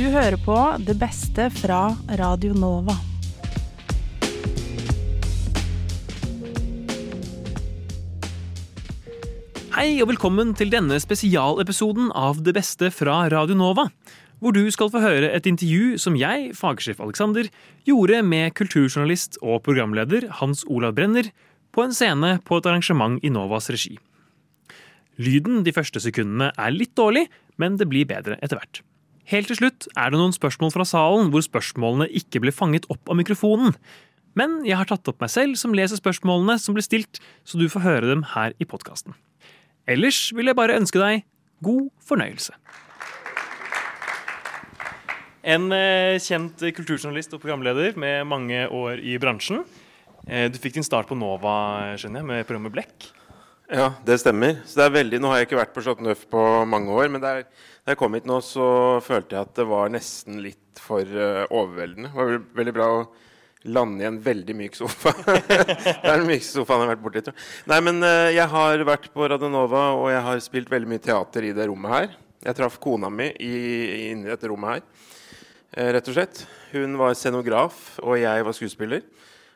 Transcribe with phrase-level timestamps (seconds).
[0.00, 2.94] Du hører på det beste fra Radio Nova.
[9.74, 13.90] Hei og velkommen til denne spesialepisoden av Det beste fra Radio Nova.
[14.40, 17.52] Hvor du skal få høre et intervju som jeg, fagsjef Alexander,
[17.84, 21.28] gjorde med kulturjournalist og programleder Hans Olav Brenner
[21.76, 23.98] på en scene på et arrangement i Novas regi.
[25.20, 27.28] Lyden de første sekundene er litt dårlig,
[27.60, 28.80] men det blir bedre etter hvert.
[29.30, 33.12] Helt til slutt er det noen spørsmål fra salen hvor spørsmålene ikke ble fanget opp
[33.12, 33.76] av mikrofonen.
[34.38, 37.68] Men jeg har tatt opp meg selv som leser spørsmålene som blir stilt, så du
[37.70, 39.14] får høre dem her i podkasten.
[39.90, 41.22] Ellers vil jeg bare ønske deg
[41.62, 42.56] god fornøyelse.
[45.40, 49.62] En eh, kjent kulturjournalist og programleder med mange år i bransjen.
[50.26, 53.12] Eh, du fikk din start på Nova skjønner jeg, med programmet Blekk.
[53.70, 54.58] Ja, det stemmer.
[54.66, 57.06] Så det er veldig, Nå har jeg ikke vært på Chateau Neuf på mange år,
[57.14, 57.44] men der,
[57.84, 58.66] da jeg kom hit nå, så
[59.04, 62.10] følte jeg at det var nesten litt for uh, overveldende.
[62.10, 63.02] Det var veldig, veldig bra å
[63.72, 65.12] lande i en veldig myk sofa.
[65.26, 67.34] det er den mykeste sofaen jeg har vært borti.
[67.72, 71.48] Nei, men uh, jeg har vært på Radionova, og jeg har spilt veldig mye teater
[71.48, 72.18] i det rommet her.
[72.44, 73.54] Jeg traff kona mi i,
[74.10, 74.84] inni dette rommet her,
[75.76, 76.44] uh, rett og slett.
[76.74, 79.04] Hun var scenograf, og jeg var skuespiller.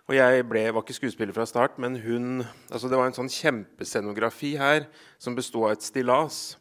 [0.04, 3.30] Og jeg ble, var ikke skuespiller fra start, men hun altså Det var en sånn
[3.32, 4.84] kjempescenografi her
[5.16, 6.58] som besto av et stillas.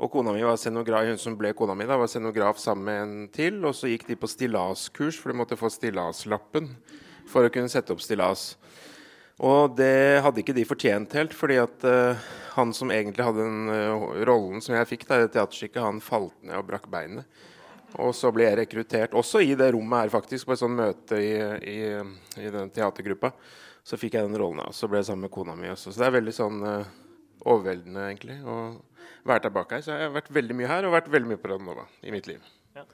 [0.00, 3.02] Og kona mi var scenograf, hun som ble kona mi da, var scenograf sammen med
[3.02, 3.58] en til.
[3.68, 6.70] Og så gikk de på stillaskurs, for de måtte få stillaslappen
[7.28, 8.54] for å kunne sette opp stillas.
[9.42, 12.20] Og det hadde ikke de fortjent helt, fordi at uh,
[12.56, 16.02] han som egentlig hadde den uh, rollen som jeg fikk da, i det teaterstykket, han
[16.04, 17.42] falt ned og brakk beinet.
[18.00, 21.18] Og så ble jeg rekruttert, også i det rommet her, faktisk, på et sånt møte
[21.20, 21.32] i,
[21.68, 21.78] i,
[22.40, 23.32] i den teatergruppa.
[23.84, 25.90] Så fikk jeg den rollen, og så ble jeg sammen med kona mi også.
[25.90, 26.94] Så det er veldig sånn uh,
[27.42, 28.56] overveldende, egentlig, å
[29.28, 29.84] være tilbake her.
[29.86, 32.28] Så jeg har vært veldig mye her, og vært veldig mye på Radionova i mitt
[32.30, 32.42] liv.
[32.76, 32.84] Ja.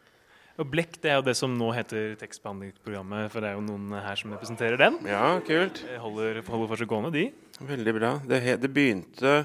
[0.58, 3.92] Og Blekk det er jo det som nå heter tekstbehandlingsprogrammet, for det er jo noen
[4.02, 4.98] her som representerer den.
[5.06, 5.84] Ja, kult.
[6.02, 7.28] Holder, holder for seg gående, de.
[7.68, 8.14] Veldig bra.
[8.26, 9.36] Det, det begynte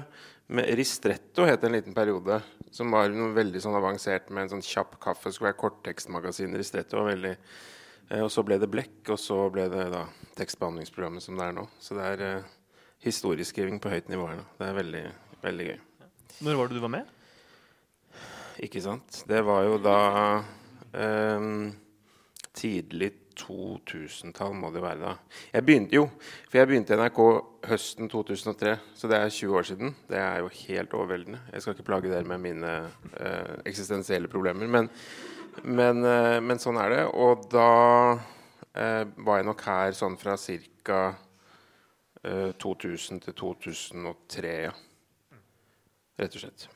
[0.46, 2.40] med Ristretto het en liten periode.
[2.74, 5.30] Som var noe veldig sånn avansert med en sånn kjapp kaffe.
[5.30, 6.56] Skulle være korttekstmagasin.
[6.58, 10.04] Ristretto var veldig eh, Og så ble det Blekk, og så ble det da
[10.40, 11.68] tekstbehandlingsprogrammet som det er nå.
[11.78, 12.52] Så det er eh,
[13.06, 14.46] historieskriving på høyt nivå her nå.
[14.58, 15.04] Det er veldig,
[15.44, 15.78] veldig gøy.
[16.42, 17.10] Når var det du var med?
[18.64, 19.22] Ikke sant.
[19.28, 19.98] Det var jo da
[20.94, 21.46] eh,
[22.54, 25.14] tidlig 2000-tall må det være da.
[25.52, 26.04] Jeg begynte jo,
[26.48, 27.20] for jeg begynte i NRK
[27.70, 29.94] høsten 2003, så det er 20 år siden.
[30.08, 31.40] Det er jo helt overveldende.
[31.52, 32.72] Jeg skal ikke plage dere med mine
[33.18, 34.90] eh, eksistensielle problemer, men,
[35.64, 37.02] men, eh, men, sånn er det.
[37.10, 37.68] Og da
[38.74, 41.04] eh, var jeg nok her sånn fra ca.
[42.24, 44.70] 2000 til 2003, ja.
[46.20, 46.68] Rett og slett.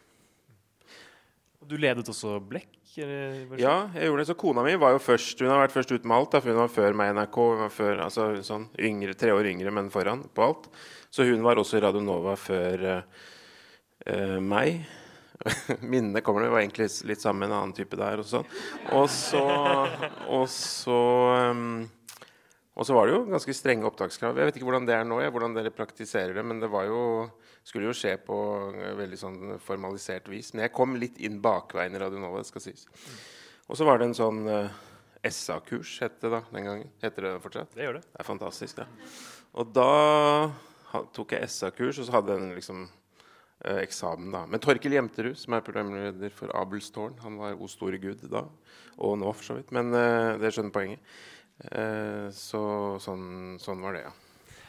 [1.68, 2.74] Du ledet også Blekk?
[2.98, 4.28] Ja, jeg gjorde det.
[4.30, 6.32] Så kona mi var jo først Hun har vært først ut med alt.
[6.32, 7.40] Da, for hun var før meg i NRK.
[7.52, 10.70] Hun var før, altså, sånn, yngre, tre år yngre, men foran på alt.
[11.12, 14.80] Så hun var også i Radio Nova før uh, meg.
[15.92, 18.24] Minnene kommer det var egentlig litt sammen med en annen type der.
[18.24, 18.48] Og, sånn.
[18.96, 19.44] og så,
[20.26, 20.98] og så
[21.52, 21.86] um,
[22.78, 24.36] og så var det jo ganske strenge opptakskrav.
[24.38, 26.86] Jeg vet ikke hvordan det er nå, jeg, hvordan dere praktiserer det, men det var
[26.86, 27.00] jo,
[27.68, 28.36] skulle jo skje på
[28.98, 30.54] veldig sånn formalisert vis.
[30.54, 32.86] Men jeg kom litt inn bakveien i Radio Nova, det skal sies.
[33.68, 34.78] Og så var det en sånn uh,
[35.26, 36.92] SA-kurs, het det da den gangen.
[37.02, 37.74] Heter det fortsatt?
[37.74, 38.06] Det gjør det.
[38.08, 38.86] Det er fantastisk, det.
[39.58, 39.90] Og da
[41.14, 44.44] tok jeg SA-kurs, og så hadde jeg en liksom eh, eksamen, da.
[44.48, 48.44] Men Torkel Jemterud, som er programleder for Abelstårn, han var O store gud da,
[48.96, 49.74] og nå for så vidt.
[49.74, 51.18] Men eh, det skjønner poenget.
[51.66, 52.62] Eh, så
[53.02, 54.14] sånn, sånn, var det, ja.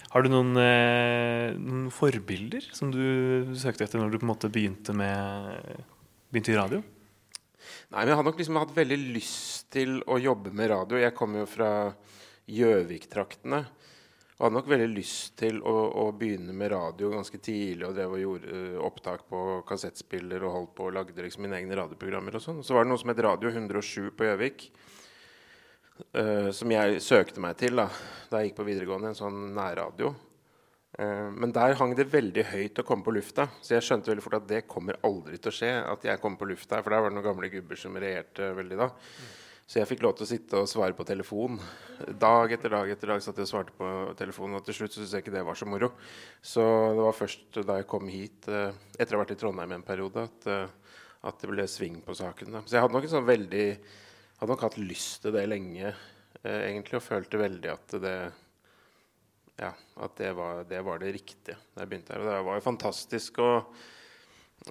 [0.10, 4.50] Har du noen, eh, noen, forbilder som du søkte etter når du på en måte
[4.50, 5.84] begynte, med,
[6.34, 6.80] begynte i radio?
[7.90, 10.98] Nei, men Jeg hadde nok liksom hatt veldig lyst til å jobbe med radio.
[10.98, 11.72] Jeg kommer jo fra
[12.50, 13.62] Gjøvik-traktene.
[14.40, 17.86] Og hadde nok veldig lyst til å, å, begynne med radio ganske tidlig.
[17.86, 21.60] Og drev og gjorde uh, opptak på kassettspiller og holdt på og lagde liksom mine
[21.60, 22.40] egne radioprogrammer.
[22.40, 22.64] og sånn.
[22.64, 24.70] Så var det noe som het Radio 107 på Gjøvik.
[26.00, 27.90] Uh, som jeg søkte meg til da,
[28.32, 30.14] da jeg gikk på videregående, en sånn nærradio.
[30.96, 34.24] Uh, men der hang det veldig høyt å komme på lufta, så jeg skjønte veldig
[34.24, 35.74] fort at det kommer aldri til å skje.
[35.84, 38.80] at jeg kom på lufta, For der var det noen gamle gubber som regjerte veldig
[38.80, 38.90] da.
[39.70, 41.60] Så jeg fikk lov til å sitte og svare på telefon.
[42.18, 45.14] Dag etter dag etter dag satt jeg og svarte på telefon, og til slutt syntes
[45.14, 45.92] jeg ikke det var så moro.
[46.42, 46.64] Så
[46.96, 49.86] det var først da jeg kom hit, uh, etter å ha vært i Trondheim en
[49.86, 50.50] periode, at,
[51.22, 52.56] at det ble sving på saken.
[52.56, 52.64] Da.
[52.66, 53.68] Så jeg hadde nok en sånn veldig
[54.40, 55.94] hadde nok hatt lyst til det lenge,
[56.42, 58.18] eh, egentlig, og følte veldig at det
[59.60, 62.22] ja, at det var, det var, det riktige da jeg begynte her.
[62.24, 63.50] Og det var jo fantastisk å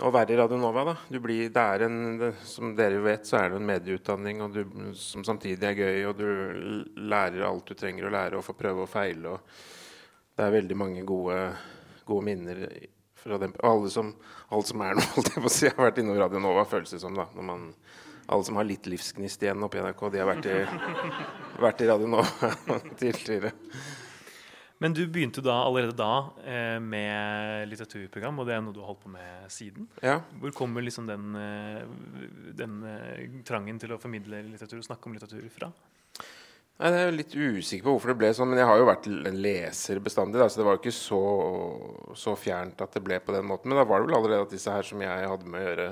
[0.05, 0.85] å være i Radio Nova.
[0.85, 1.19] da.
[1.19, 4.61] Blir, det er en, det, som dere vet, så er det en medieutdanning du,
[4.99, 6.03] som samtidig er gøy.
[6.11, 9.35] Og du lærer alt du trenger å lære og får prøve og feile.
[9.35, 11.39] Og det er veldig mange gode,
[12.09, 12.63] gode minner
[13.19, 13.57] fra dem.
[13.67, 14.13] Alle som,
[14.55, 16.95] alt som er noe, holdt jeg på å si, har vært innom Radio Nova, føles
[16.95, 17.17] det som.
[17.19, 17.71] da, når man
[18.29, 20.59] alle som har litt livsgnist igjen oppe i NRK, de har vært i,
[21.67, 22.53] vært i Radio Nova
[23.01, 23.55] tidligere.
[24.79, 28.93] Men du begynte da allerede da eh, med litteraturprogram, og det er noe du har
[28.93, 29.89] holdt på med siden.
[30.05, 30.21] Ja.
[30.39, 31.81] Hvor kommer liksom den, eh,
[32.61, 35.73] den eh, trangen til å formidle litteratur og snakke om litteratur fra?
[36.79, 39.09] Nei, Jeg er litt usikker på hvorfor det ble sånn, men jeg har jo vært
[39.11, 40.39] en leser bestandig.
[40.39, 41.23] Da, så det var jo ikke så,
[42.15, 43.73] så, fjernt at det ble på den måten.
[43.73, 45.89] Men da var det vel allerede at disse her som jeg hadde med å gjøre,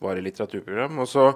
[0.00, 1.02] var i litteraturprogram.
[1.04, 1.26] Og så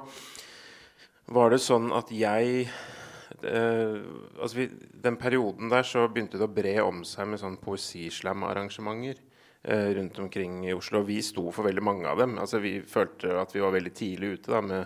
[1.33, 3.97] var det sånn at jeg eh,
[4.39, 4.67] altså vi,
[5.05, 9.17] Den perioden der så begynte det å bre om seg med sånn poesislam-arrangementer
[9.63, 10.97] eh, rundt omkring i Oslo.
[11.01, 12.33] Og vi sto for veldig mange av dem.
[12.41, 14.83] Altså Vi følte at vi var veldig tidlig ute da, med,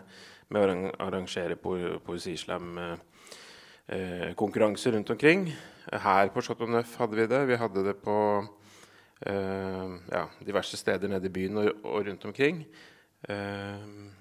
[0.54, 0.64] med å
[1.08, 1.70] arrangere po
[2.06, 5.40] poesislam-konkurranser eh, rundt omkring.
[5.88, 7.48] Her på Chateau Neuf hadde vi det.
[7.50, 8.16] Vi hadde det på
[9.26, 12.56] eh, ja, diverse steder nede i byen og, og rundt omkring.
[13.26, 14.17] Uh,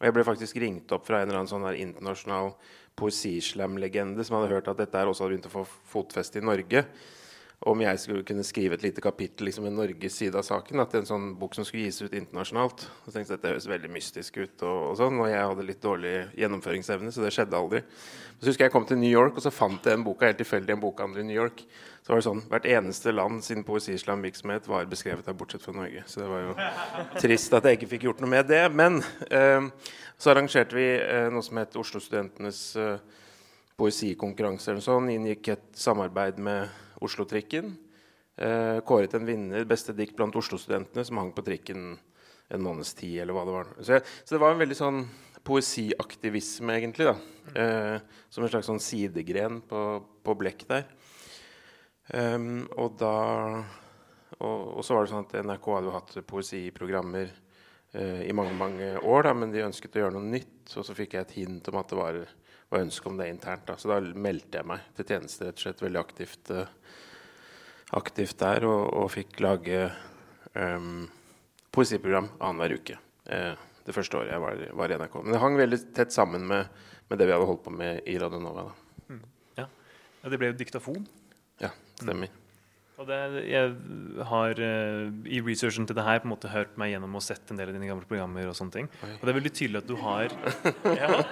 [0.00, 2.54] og jeg ble faktisk ringt opp fra en eller annen sånn internasjonal
[2.96, 6.86] poesislam-legende som hadde hørt at dette også hadde begynt å få fotfeste i Norge
[7.68, 10.80] om jeg skulle kunne skrive et lite kapittel liksom, med Norges side av saken.
[10.80, 12.86] At en sånn bok som skulle gis ut internasjonalt.
[13.04, 14.54] Og tenkte at det høres veldig mystisk ut.
[14.64, 17.82] Og, og, sånn, og jeg hadde litt dårlig gjennomføringsevne, så det skjedde aldri.
[18.40, 20.72] Så husker jeg kom til New York, og så fant jeg en boka helt tilfeldig
[20.72, 21.60] en bokhandler i New York.
[22.00, 26.08] Så var det sånn, Hvert eneste land sin poesislam-virksomhet var beskrevet der, bortsett fra Norge.
[26.08, 26.58] Så det var jo
[27.20, 28.64] trist at jeg ikke fikk gjort noe med det.
[28.72, 29.68] Men eh,
[30.16, 33.18] så arrangerte vi eh, noe som het Oslo-studentenes eh,
[33.76, 34.72] poesikonkurranse.
[34.72, 37.72] eller sånn, Inngikk et samarbeid med Oslo-trikken.
[38.40, 41.92] Eh, kåret en vinner, beste dikt blant Oslo-studentene, som hang på trikken
[42.50, 43.74] en måneds tid, eller hva det var.
[43.78, 45.02] Så, så, det var en veldig sånn
[45.46, 47.16] poesiaktivisme, egentlig, da.
[47.54, 49.84] Eh, som en slags sånn sidegren på,
[50.24, 50.88] på blekk der.
[52.10, 53.14] Um, og da
[54.40, 58.56] og, og, så var det sånn at NRK hadde jo hatt poesiprogrammer eh, i mange
[58.58, 60.72] mange år, da, men de ønsket å gjøre noe nytt.
[60.74, 62.20] Og så fikk jeg et hint om at det var,
[62.70, 63.66] var ønske om det internt.
[63.66, 63.76] Da.
[63.78, 66.52] Så da meldte jeg meg til tjeneste rett og slett veldig aktivt.
[66.54, 66.76] Eh,
[67.98, 69.88] aktivt der og, og fikk lage
[70.54, 71.08] um,
[71.74, 72.98] poesiprogram annenhver uke.
[73.26, 75.16] Eh, det første året jeg var, var, i NRK.
[75.24, 76.68] Men det hang veldig tett sammen med,
[77.08, 78.68] med, det vi hadde holdt på med i Radio Nova.
[79.08, 79.24] Mm.
[79.58, 79.66] Ja.
[79.66, 80.30] ja.
[80.30, 81.08] Det ble jo diktafon.
[81.62, 82.30] Ja, stemmer.
[82.30, 82.36] Mm.
[83.00, 83.16] Og det,
[83.48, 83.70] jeg
[84.28, 87.48] har uh, i researchen til det her på en måte hørt meg gjennom og sett
[87.48, 88.50] en del av dine gamle programmer.
[88.50, 89.14] Og sånne ting Oi.
[89.16, 90.34] Og det er veldig tydelig at du har
[91.00, 91.22] ja.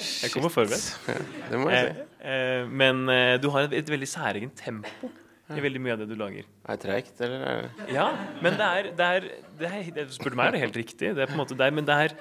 [0.00, 0.88] Jeg kommer forberedt.
[1.10, 1.18] Ja,
[1.50, 2.06] det må jeg si.
[2.24, 5.10] Eh, eh, men eh, du har et, et veldig særegent tempo
[5.52, 6.46] i veldig mye av det du lager.
[6.64, 7.42] Er det treigt, eller?
[7.44, 7.88] Er det...
[7.92, 8.06] Ja,
[8.42, 9.26] men det er, det er,
[9.58, 11.10] det er, det Spør du meg, er det helt riktig.
[11.16, 12.14] Det er på en måte der, men det er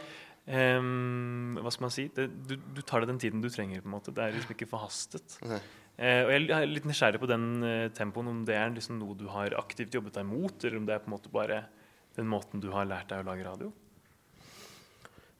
[0.78, 2.10] um, Hva skal man si?
[2.18, 3.80] Du, du, tar deg den tiden du trenger.
[3.84, 5.38] på en måte Det er liksom ikke forhastet.
[5.40, 5.56] Uh,
[6.26, 9.30] og Jeg er litt nysgjerrig på den uh, tempoen, om det er liksom noe du
[9.32, 11.64] har aktivt jobbet deg mot, eller om det er på en måte bare
[12.18, 13.72] den måten du har lært deg å lage radio?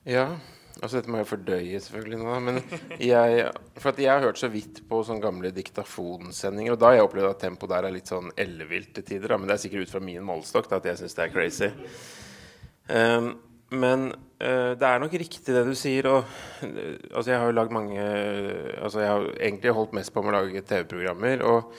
[0.08, 0.32] Ja,
[0.82, 2.20] Altså Dette må jeg fordøye, selvfølgelig.
[2.20, 2.60] nå Men
[3.12, 3.46] jeg,
[3.80, 6.74] for jeg har hørt så vidt på sånne gamle diktafonsendinger.
[6.74, 9.32] Og da har jeg opplevd at tempoet der er litt sånn ellevilt til tider.
[9.32, 9.40] Da.
[9.40, 11.70] Men det er sikkert ut fra min målestokk at jeg syns det er crazy.
[12.90, 13.30] Um,
[13.74, 14.10] men
[14.42, 16.10] uh, det er nok riktig det du sier.
[16.10, 16.34] Og,
[16.66, 20.26] uh, altså jeg har jo lagd mange uh, Altså jeg har egentlig holdt mest på
[20.26, 21.46] med å lage TV-programmer.
[21.50, 21.76] Og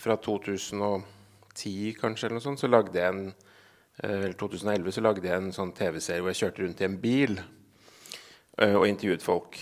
[0.00, 3.24] fra 2010 kanskje eller noe sånt, så lagde jeg en
[4.06, 7.34] eller 2011 så lagde jeg en sånn TV-serie hvor jeg kjørte rundt i en bil.
[8.60, 9.58] Eh, og intervjuet folk.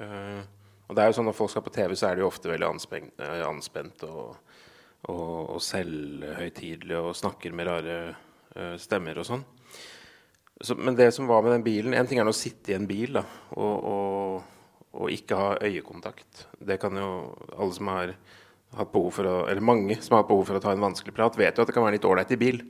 [0.00, 0.40] Eh,
[0.88, 2.50] og det er jo sånn Når folk skal på TV, så er de jo ofte
[2.50, 4.38] veldig anspent, eh, anspent og,
[5.12, 8.00] og, og selvhøytidelige og snakker med rare
[8.82, 9.42] stemmer og sånn.
[10.60, 12.88] Så, men det som var med den bilen En ting er å sitte i en
[12.88, 13.22] bil da,
[13.54, 16.48] og, og, og, ikke ha øyekontakt.
[16.58, 17.10] Det kan jo
[17.54, 18.16] alle som har
[18.78, 21.14] hatt behov for å, eller mange som har hatt behov for å ta en vanskelig
[21.16, 22.64] prat, vet jo at det kan være litt ålreit i bil.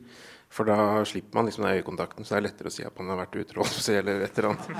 [0.50, 3.12] For da slipper man liksom den øyekontakten, så det er lettere å si at man
[3.12, 4.70] har vært utro eller et eller annet.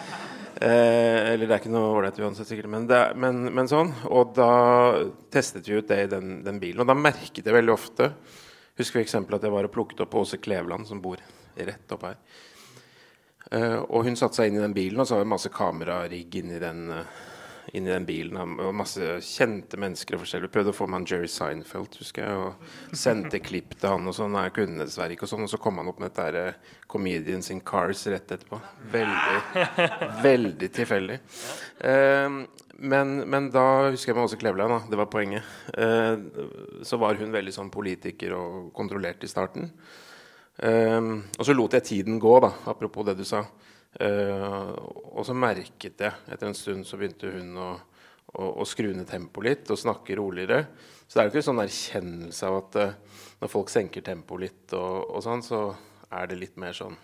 [0.60, 2.66] Eh, eller det er ikke noe ålreit uansett, sikkert.
[2.72, 3.92] Men, er, men, men, sånn.
[4.10, 4.50] Og da
[5.32, 6.82] testet vi ut det i den, den, bilen.
[6.82, 8.10] Og da merket jeg veldig ofte
[8.80, 9.14] Husker f.eks.
[9.14, 11.20] at jeg var og plukket opp Åse Kleveland, som bor
[11.54, 12.18] rett opp her.
[13.50, 16.36] Eh, og hun satte seg inn i den bilen, og så har vi masse kamerarigg
[16.40, 16.86] inni den.
[16.94, 17.29] Uh,
[17.72, 18.38] inn i den bilen.
[18.60, 20.52] Og masse kjente mennesker og forskjellige.
[20.54, 22.44] Prøvde å få med han Jerry Seinfeld, husker jeg.
[22.44, 24.38] Og sendte klipp til han og sånn.
[24.38, 25.46] Jeg kunne dessverre ikke og sånn.
[25.46, 28.58] Og så kom han opp med dette der, uh, Comedians in Cars rett etterpå.
[28.92, 29.68] Veldig,
[30.28, 31.20] veldig tilfeldig.
[31.86, 32.42] Um,
[32.80, 34.82] men, men, da husker jeg meg også Kleveland, da.
[34.90, 35.56] Det var poenget.
[35.76, 39.70] Uh, så var hun veldig sånn politiker og kontrollert i starten.
[40.60, 43.46] Um, og så lot jeg tiden gå, da, apropos det du sa.
[43.98, 44.70] Uh,
[45.16, 47.70] og så merket jeg etter en stund så begynte hun å,
[48.38, 50.62] å, å skru ned tempoet litt og snakke roligere.
[51.08, 52.92] Så det er jo ikke en sånn erkjennelse av at uh,
[53.42, 55.62] når folk senker tempoet litt, og, og, sånn, så
[56.14, 56.94] er det litt mer sånn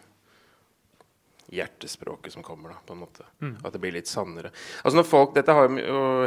[1.51, 3.27] hjertespråket som kommer, da, på en måte.
[3.43, 3.57] Mm.
[3.67, 4.51] At det blir litt sannere.
[4.83, 5.71] Altså når folk, Dette har,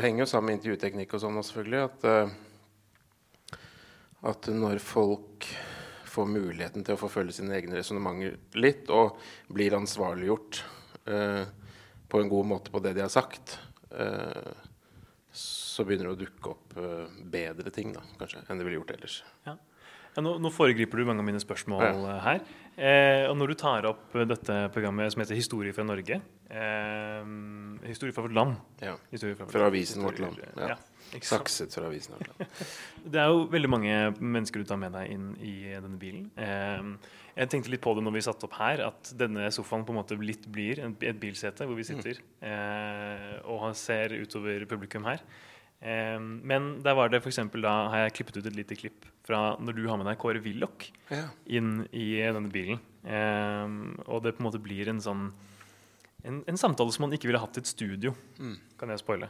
[0.03, 1.81] henger jo sammen med intervjuteknikk og sånn, selvfølgelig.
[1.87, 3.57] At, uh,
[4.31, 5.47] at når folk
[6.19, 9.19] får muligheten til å forfølge sine egne resonnementer litt, og
[9.55, 10.61] blir ansvarliggjort
[11.09, 11.43] eh,
[12.09, 13.59] på en god måte på det de har sagt,
[13.93, 14.49] uh,
[15.79, 16.77] så begynner det å dukke opp
[17.31, 19.21] bedre ting da, kanskje, enn det ville gjort ellers.
[19.47, 19.55] Ja.
[20.15, 22.17] Ja, nå, nå, foregriper du mange av mine spørsmål ja.
[22.25, 22.41] her.
[22.79, 26.17] Eh, og når du tar opp dette programmet som heter 'Historie fra Norge'
[26.49, 27.29] eh,
[27.87, 28.55] Historie fra vårt land.
[28.81, 28.95] Ja.
[28.97, 30.39] Fra, vårt fra, avisen Vårt Land.
[30.57, 30.77] Ja.
[31.21, 32.49] Sakset fra avisen Vårt Land.
[33.13, 36.31] det er jo veldig mange mennesker du tar med deg inn i denne bilen.
[36.35, 39.93] Eh, jeg tenkte litt på det når vi satte opp her, at denne sofaen på
[39.93, 43.45] en måte litt blir et bilsete hvor vi sitter mm.
[43.47, 45.23] og ser utover publikum her.
[45.79, 49.05] Um, men der var det for eksempel, da har jeg klippet ut et lite klipp
[49.23, 51.29] fra når du har med deg Kåre Willoch ja.
[51.47, 52.81] inn i denne bilen.
[53.05, 55.29] Um, og det på en måte blir en sånn
[56.27, 58.11] en, en samtale som man ikke ville hatt i et studio.
[58.43, 58.57] Mm.
[58.79, 59.29] Kan jeg spoile?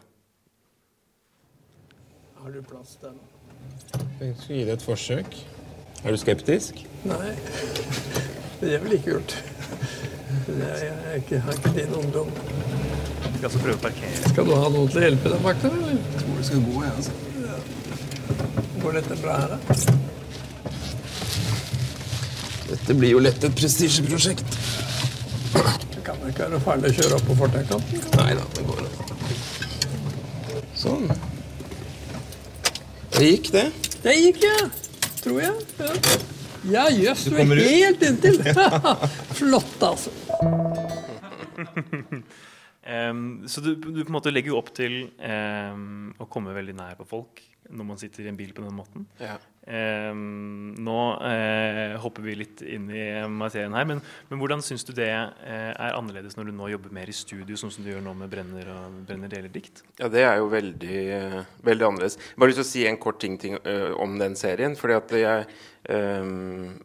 [2.39, 3.22] Har du plass til den?
[4.20, 5.39] Jeg skal gi det et forsøk.
[6.01, 6.82] Er du skeptisk?
[7.06, 7.34] Nei,
[8.62, 9.38] det er vel ikke gjort.
[10.48, 12.32] Jeg, jeg, jeg har ikke din ungdom.
[13.39, 14.13] Skal altså prøve å.
[14.32, 15.62] Skal du ha noen til å hjelpe deg bak
[16.39, 17.12] tror det skal gå, igjen, altså.
[18.81, 19.58] Går dette bra her, da?
[22.69, 24.58] Dette blir jo lett et prestisjeprosjekt.
[25.96, 28.05] Det kan ikke være farlig å kjøre opp på fortaukanten?
[28.22, 28.81] Nei da, det går.
[30.79, 31.08] Sånn.
[33.17, 33.67] Det gikk, det.
[34.05, 34.60] Det gikk, ja.
[35.19, 35.53] Tror jeg.
[36.69, 38.38] Ja jøss, ja, du, du er helt inntil.
[39.39, 40.12] Flott, altså.
[42.89, 46.74] Um, så du, du, på en måte legger jo opp til um, å komme veldig
[46.79, 49.03] nær på folk når man sitter i en bil på den måten.
[49.22, 49.36] Ja.
[49.69, 54.00] Um, nå uh, hopper vi litt inn i materien her, men,
[54.31, 57.60] men hvordan syns du det uh, er annerledes når du nå jobber mer i studio,
[57.60, 59.84] sånn som du gjør nå med Brenner og Brenner deler dikt?
[60.01, 61.38] Ja, det er jo veldig, uh,
[61.69, 62.17] veldig annerledes.
[62.31, 63.60] Jeg bare lyst til å si en kort ting, ting
[64.01, 64.77] om den serien.
[64.79, 65.48] fordi at jeg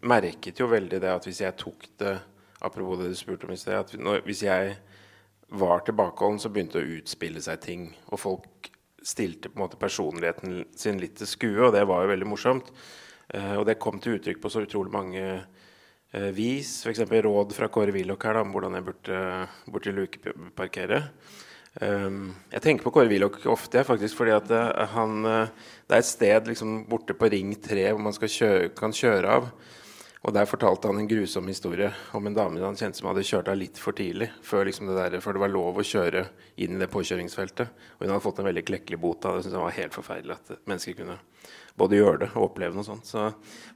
[0.04, 2.14] merket jo veldig det at hvis jeg tok det
[2.64, 3.75] Apropos det du spurte om i sted.
[3.76, 4.76] at når, Hvis jeg
[5.58, 7.88] var tilbakeholden, så begynte det å utspille seg ting.
[8.12, 8.70] Og folk
[9.04, 12.70] stilte på en måte personligheten sin litt til skue, og det var jo veldig morsomt.
[13.28, 16.80] Eh, og det kom til uttrykk på så utrolig mange eh, vis.
[16.84, 17.04] F.eks.
[17.26, 19.25] råd fra Kåre Willoch her om hvordan jeg burde,
[19.68, 21.02] burde lukeparkere.
[21.75, 26.06] Um, jeg tenker på Kåre Willoch ofte, faktisk, fordi at uh, han, det er et
[26.06, 29.49] sted liksom, borte på Ring 3 hvor man kjøre, kan kjøre av.
[30.25, 33.50] Og Der fortalte han en grusom historie om en dame han kjente som hadde kjørt
[33.52, 34.31] av litt for tidlig.
[34.43, 36.23] Før, liksom det, der, før, det var lov å kjøre
[36.64, 37.85] inn i det påkjøringsfeltet.
[37.99, 39.21] Og hun hadde fått en veldig klekkelig bot.
[39.21, 41.19] Det syntes han var helt forferdelig at mennesker kunne
[41.76, 43.04] både gjøre det og oppleve noe sånt.
[43.11, 43.26] Så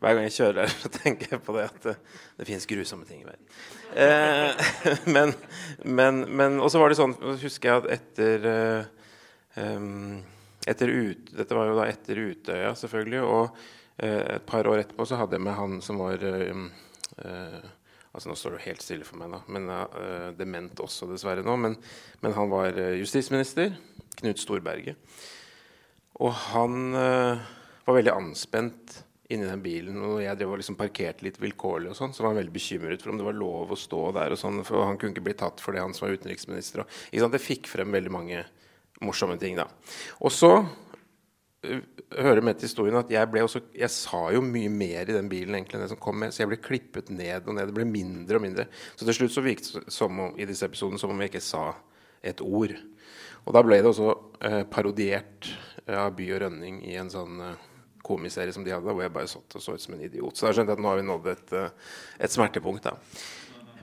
[0.00, 1.96] hver gang jeg kjører der, så tenker jeg på det at det,
[2.40, 3.54] det finnes grusomme ting i verden.
[3.92, 4.72] Eh,
[5.18, 5.36] men,
[5.84, 8.92] men, men Og så var det sånn, husker jeg at etter eh,
[10.68, 13.20] etter ut, Dette var jo da etter Utøya, selvfølgelig.
[13.24, 16.62] og et par år etterpå så hadde jeg med han som var eh,
[17.24, 17.66] eh,
[18.12, 21.54] altså Nå står det helt stille for meg, da, men uh, dement også, dessverre nå.
[21.60, 21.76] Men,
[22.24, 23.76] men han var justisminister.
[24.18, 24.98] Knut Storberget.
[26.18, 28.96] Og han var veldig anspent
[29.28, 30.00] inni den bilen.
[30.02, 33.04] Og jeg drev og liksom parkerte litt vilkårlig, og sånn, så var han veldig bekymret
[33.04, 34.34] for om det var lov å stå der.
[34.34, 36.82] og sånn, for Han kunne ikke bli tatt for det, han som var utenriksminister.
[36.82, 38.42] Og, det fikk frem veldig mange
[39.04, 39.56] morsomme ting.
[39.56, 39.68] da.
[40.24, 40.52] Og så
[41.62, 45.56] hører med til historien at jeg, også, jeg, sa jo mye mer i den bilen
[45.58, 46.34] egentlig enn det som kom med.
[46.34, 47.70] Så jeg ble klippet ned og ned.
[47.70, 48.68] Det ble mindre og mindre.
[48.94, 51.44] Så til slutt så virket det som om, i disse episodene som om jeg ikke
[51.44, 51.72] sa
[52.22, 52.76] et ord.
[53.44, 54.12] Og da ble det også
[54.44, 55.50] eh, parodiert
[55.86, 57.66] eh, av By og Rønning i en sånn eh,
[58.06, 60.36] komiserie som de hadde, hvor jeg bare satt og så ut som en idiot.
[60.36, 62.86] Så da skjønte jeg at nå har vi nådd et, eh, et smertepunkt.
[62.86, 62.94] da.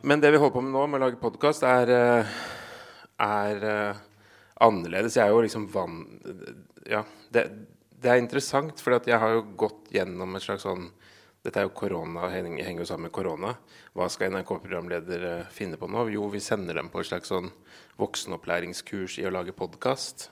[0.06, 2.36] Men det vi holder på med nå, med å lage podkast, er, eh,
[3.20, 3.96] er
[4.64, 5.18] annerledes.
[5.18, 6.04] Jeg er jo liksom van...
[6.88, 7.48] Ja, det,
[8.02, 10.90] det er interessant, for jeg har jo gått gjennom et slags sånn
[11.46, 13.52] Dette er jo korona, henger jo sammen med korona.
[13.94, 16.08] Hva skal NRK-programleder finne på nå?
[16.10, 17.52] Jo, vi sender dem på et slags sånn
[18.02, 20.32] voksenopplæringskurs i å lage podkast.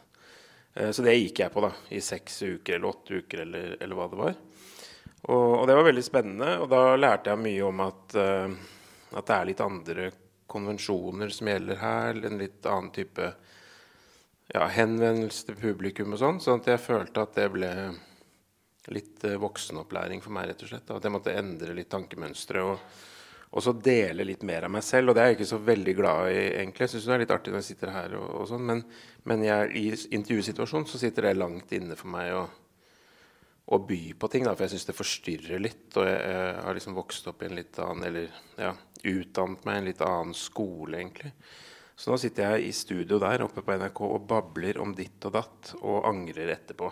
[0.74, 4.00] Eh, så det gikk jeg på da, i seks uker eller åtte uker eller, eller
[4.00, 4.34] hva det var.
[5.24, 6.52] Og, og, det var veldig spennende.
[6.64, 10.10] Og da lærte jeg mye om at, uh, at det er litt andre
[10.52, 12.24] konvensjoner som gjelder her.
[12.26, 13.30] En litt annen type
[14.54, 16.42] ja, henvendelse til publikum og sånn.
[16.44, 17.72] sånn at jeg følte at det ble
[18.94, 20.92] litt uh, voksenopplæring for meg, rett og slett.
[20.94, 22.64] At jeg måtte endre litt tankemønstre.
[22.68, 23.00] Og,
[23.54, 25.10] og så dele litt mer av meg selv.
[25.10, 26.86] Og det er jeg ikke så veldig glad i, egentlig.
[26.86, 28.66] Jeg syns det er litt artig når jeg sitter her og, og sånn.
[28.70, 28.84] Men,
[29.30, 32.46] men jeg, i intervjusituasjonen så sitter det langt inne for meg å,
[33.74, 34.46] å by på ting.
[34.46, 35.88] Da, for jeg syns det forstyrrer litt.
[35.96, 39.80] Og jeg, jeg, har liksom vokst opp i en litt annen Eller ja, utdannet meg
[39.80, 41.34] i en litt annen skole, egentlig.
[42.04, 45.38] Så nå sitter jeg i studio der oppe på NRK og babler om ditt og
[45.38, 46.90] datt og angrer etterpå.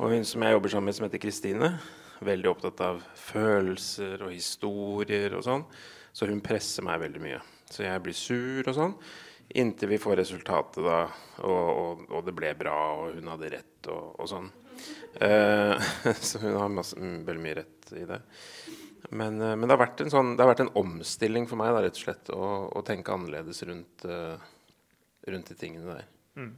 [0.00, 1.68] Og hun som jeg jobber sammen med, som heter Kristine,
[2.26, 5.62] veldig opptatt av følelser og historier og sånn.
[6.10, 7.38] Så hun presser meg veldig mye.
[7.70, 8.96] Så jeg blir sur og sånn.
[9.54, 10.98] Inntil vi får resultatet, da.
[11.46, 14.50] Og, og, og det ble bra, og hun hadde rett og, og sånn.
[15.14, 15.78] Uh,
[16.26, 18.18] så hun har masse, veldig mye rett i det.
[19.10, 21.98] Men, eh, men det, har sånn, det, har vært en omstilling for meg da, rett
[21.98, 24.36] og slett, å, å tenke annerledes rundt, uh,
[25.28, 26.08] rundt de tingene der.
[26.38, 26.52] Mm.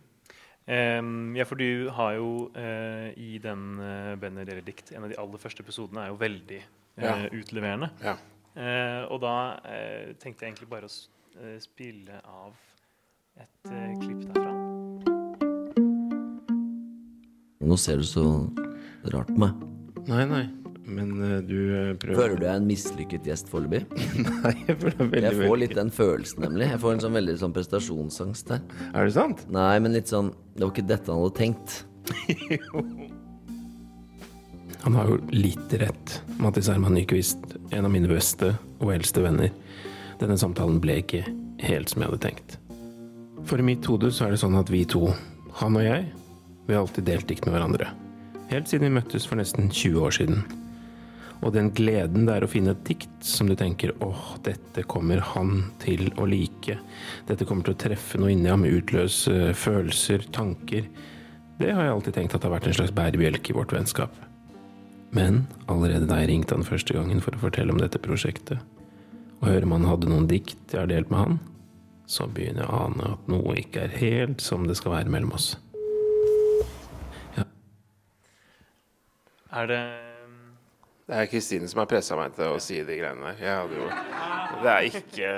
[0.67, 5.13] Um, ja, for du har jo uh, i den uh, Benner eller dikt En av
[5.13, 7.15] de aller første episodene er jo veldig uh, ja.
[7.31, 7.93] utleverende.
[8.03, 8.17] Ja.
[9.13, 9.35] og da
[10.17, 12.57] tenkte jeg egentlig bare å spille av
[13.37, 13.69] et
[14.01, 14.55] klipp derfra.
[17.67, 18.25] Nå ser du så
[19.13, 19.67] rart på meg.
[20.09, 20.47] Nei, nei.
[20.87, 23.81] Men uh, du uh, prøver Føler du deg en mislykket gjest foreløpig?
[24.23, 26.67] Nei, jeg føler veldig Jeg får litt den følelsen, nemlig.
[26.71, 28.61] Jeg får en sånn veldig sånn prestasjonsangst der.
[28.93, 29.39] Er det sant?
[29.53, 31.69] Nei, men litt sånn Det var ikke dette han hadde tenkt.
[34.85, 36.07] han har jo litt rett,
[36.39, 37.43] Mattis Herman Nyquist,
[37.75, 39.51] en av mine beste og eldste venner.
[40.21, 41.25] Denne samtalen ble ikke
[41.67, 42.59] helt som jeg hadde tenkt.
[43.47, 45.09] For i mitt hode så er det sånn at vi to,
[45.59, 46.07] han og jeg,
[46.67, 47.91] vi har alltid delt dikt med hverandre.
[48.51, 50.45] Helt siden vi møttes for nesten 20 år siden.
[51.45, 55.21] Og den gleden det er å finne et dikt som du tenker åh, dette kommer
[55.35, 56.79] han til å like.
[57.29, 60.89] Dette kommer til å treffe noe inni ham, utløse følelser, tanker.
[61.61, 64.17] Det har jeg alltid tenkt at det har vært en slags bærebjelke i vårt vennskap.
[65.17, 68.59] Men allerede da jeg ringte han første gangen for å fortelle om dette prosjektet,
[69.41, 71.39] og hører om han hadde noen dikt jeg har delt med han,
[72.09, 75.35] så begynner jeg å ane at noe ikke er helt som det skal være mellom
[75.37, 75.53] oss.
[77.37, 77.47] Ja.
[79.61, 79.81] Er det
[81.07, 83.39] det er Kristine som har pressa meg til å si de greiene der.
[83.39, 83.91] Jeg hadde jo
[84.65, 85.29] Det er ikke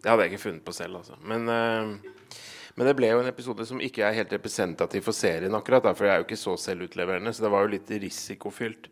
[0.00, 1.18] Det hadde jeg ikke funnet på selv, altså.
[1.28, 2.38] Men, uh,
[2.78, 5.84] men det ble jo en episode som ikke er helt representativ for serien, akkurat.
[5.84, 8.88] Da, for jeg er jo ikke så selvutleverende, så det var jo litt risikofylt.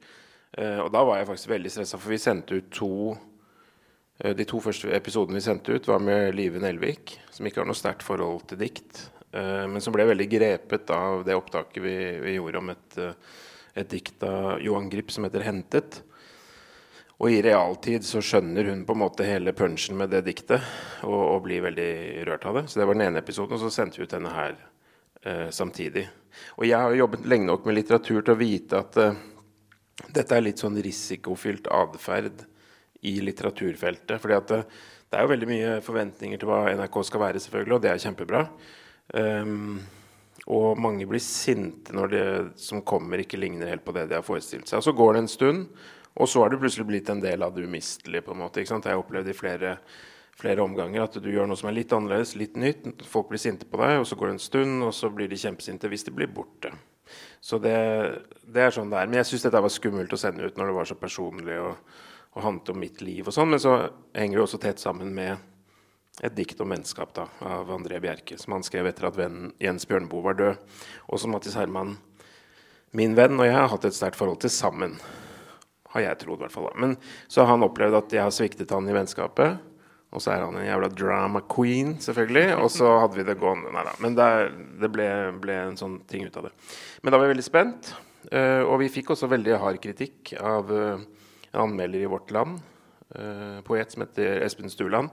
[0.53, 4.47] Uh, og da var jeg faktisk veldig stressa, for vi sendte ut to uh, De
[4.51, 8.05] to første episodene vi sendte ut, var med Live Nelvik, som ikke har noe sterkt
[8.05, 12.71] forhold til dikt, men som ble veldig grepet av det opptaket vi, vi gjorde om
[12.73, 12.95] et,
[13.77, 15.99] et dikt av Johan Grip som heter 'Hentet'.
[17.19, 20.63] Og i realtid så skjønner hun på en måte hele punchen med det diktet
[21.03, 21.91] og, og blir veldig
[22.29, 22.69] rørt av det.
[22.71, 24.55] Så det var den ene episoden, og så sendte vi ut denne her
[25.27, 26.07] eh, samtidig.
[26.61, 29.19] Og jeg har jobbet lenge nok med litteratur til å vite at eh,
[30.15, 32.47] dette er litt sånn risikofylt atferd
[33.03, 34.23] i litteraturfeltet.
[34.23, 37.43] fordi at det, eh, det, er jo veldig mye forventninger til hva NRK skal være,
[37.43, 38.43] selvfølgelig, og det er kjempebra.
[39.17, 39.79] Um,
[40.53, 42.25] og mange blir sinte når det
[42.61, 44.83] som kommer, ikke ligner helt på det de har forestilt seg.
[44.83, 45.63] Og så går det en stund.
[46.19, 48.25] Og så har du plutselig blitt en del av det umistelige.
[48.27, 48.87] på en måte, ikke sant?
[48.87, 49.77] Jeg har opplevd i flere,
[50.39, 53.07] flere, omganger at du gjør noe som er litt annerledes, litt nytt.
[53.07, 55.39] Folk blir sinte på deg, og så går det en stund, og så blir de
[55.39, 56.73] kjempesinte hvis de blir borte.
[57.41, 57.77] Så det,
[58.45, 59.11] det er sånn det er.
[59.11, 61.79] Men jeg syns dette var skummelt å sende ut når det var så personlig og,
[62.35, 63.55] og handlet om mitt liv og sånn.
[63.55, 63.77] Men så
[64.17, 65.39] henger det også tett sammen med
[66.27, 69.87] et dikt om vennskap da, av André Bjerke, som han skrev etter at vennen Jens
[69.87, 70.67] Bjørneboe var død.
[71.07, 71.95] Og som Mattis Herman,
[72.97, 74.97] min venn og jeg, har hatt et sterkt forhold til sammen.
[75.99, 76.71] Har jeg trodd, i hvert fall.
[76.79, 76.95] Men
[77.27, 79.59] så har han opplevd at jeg har sviktet han i vennskapet.
[80.09, 82.55] Og så er han en jævla drama queen, selvfølgelig.
[82.63, 83.73] Og så hadde vi det gående.
[83.75, 83.95] Nei da.
[84.01, 84.29] Men det,
[84.81, 85.09] det ble,
[85.43, 86.53] ble, en sånn ting ut av det.
[87.03, 87.91] Men da var vi veldig spent.
[88.33, 91.03] Uh, og vi fikk også veldig hard kritikk av uh,
[91.53, 92.57] en anmelder i Vårt Land.
[93.13, 95.13] Uh, poet som heter Espen Stuland.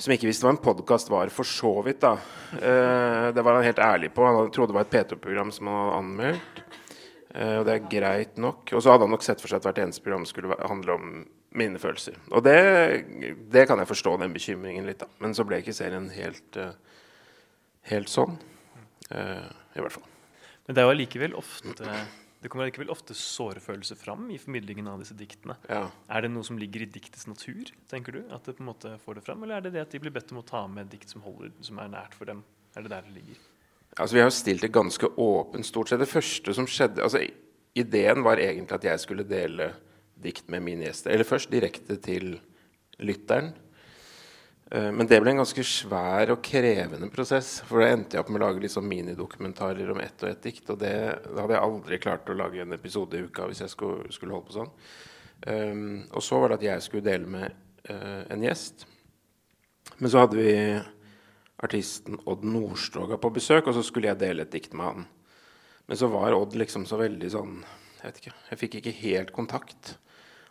[0.00, 2.00] Som ikke visste hva en podkast var, for så vidt.
[2.00, 2.14] da.
[2.56, 4.24] det var han helt ærlig på.
[4.24, 6.69] Han trodde det var et P2-program som han hadde anmeldt.
[7.30, 8.72] Uh, og det er greit nok.
[8.74, 11.10] Og så hadde han nok sett for seg at hvert eneste program skulle handle om
[11.58, 12.18] mine følelser.
[12.30, 12.56] Og det,
[13.50, 15.10] det kan jeg forstå, den bekymringen litt, da.
[15.22, 16.72] Men så ble ikke serien helt, uh,
[17.90, 18.38] helt sånn.
[19.10, 20.08] Uh, I hvert fall.
[20.66, 21.94] Men det er jo allikevel ofte
[22.40, 25.58] det kommer likevel ofte såre følelser fram i formidlingen av disse diktene.
[25.68, 25.82] Ja.
[26.08, 28.22] Er det noe som ligger i diktets natur, tenker du?
[28.32, 29.44] At det på en måte får det fram?
[29.44, 31.52] Eller er det det at de blir bedt om å ta med dikt som, holder,
[31.66, 32.40] som er nært for dem?
[32.72, 33.42] Er det der det ligger?
[34.00, 36.00] Altså, vi har jo stilt det ganske åpent, stort sett.
[36.00, 37.22] Det første som skjedde altså,
[37.78, 39.70] Ideen var egentlig at jeg skulle dele
[40.20, 41.12] dikt med min gjester.
[41.12, 42.32] Eller først direkte til
[42.98, 43.52] lytteren.
[44.70, 47.58] Eh, men det ble en ganske svær og krevende prosess.
[47.68, 50.66] For da endte jeg opp med å lage liksom minidokumentarer om ett og ett dikt.
[50.72, 50.94] Og det,
[51.26, 54.36] da hadde jeg aldri klart å lage en episode i uka hvis jeg skulle, skulle
[54.36, 54.72] holde på sånn.
[55.40, 57.54] Um, og så var det at jeg skulle dele med
[57.88, 58.84] uh, en gjest.
[59.96, 60.50] Men så hadde vi
[61.64, 65.08] artisten Odd Nordstoga på besøk, og så skulle jeg dele et dikt med han.
[65.90, 67.58] Men så var Odd liksom så veldig sånn
[68.00, 69.96] Jeg vet ikke, jeg fikk ikke helt kontakt.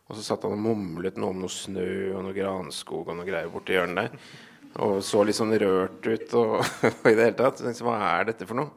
[0.10, 3.28] Og så satt han og mumlet noe om noe snø og noe granskog og noe
[3.28, 4.32] greier borti hjørnet der.
[4.86, 6.56] Og så litt sånn rørt ut og,
[6.92, 7.58] og i det hele tatt.
[7.58, 8.74] Så tenkte jeg, hva er dette for noe?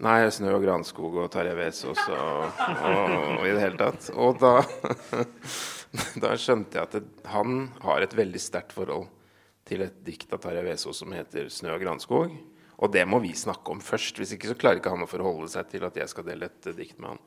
[0.00, 4.08] Nei, snø og granskog og Tarjei Vesaas og, og, og, i det hele tatt.
[4.16, 4.54] Og da,
[6.24, 9.08] da skjønte jeg at det, han har et veldig sterkt forhold
[9.70, 12.34] til et dikt av Tarjei Vesaas som heter 'Snø og granskog'.
[12.80, 14.16] Og det må vi snakke om først.
[14.16, 16.76] Hvis ikke så klarer ikke han å forholde seg til at jeg skal dele et
[16.76, 17.18] dikt med han.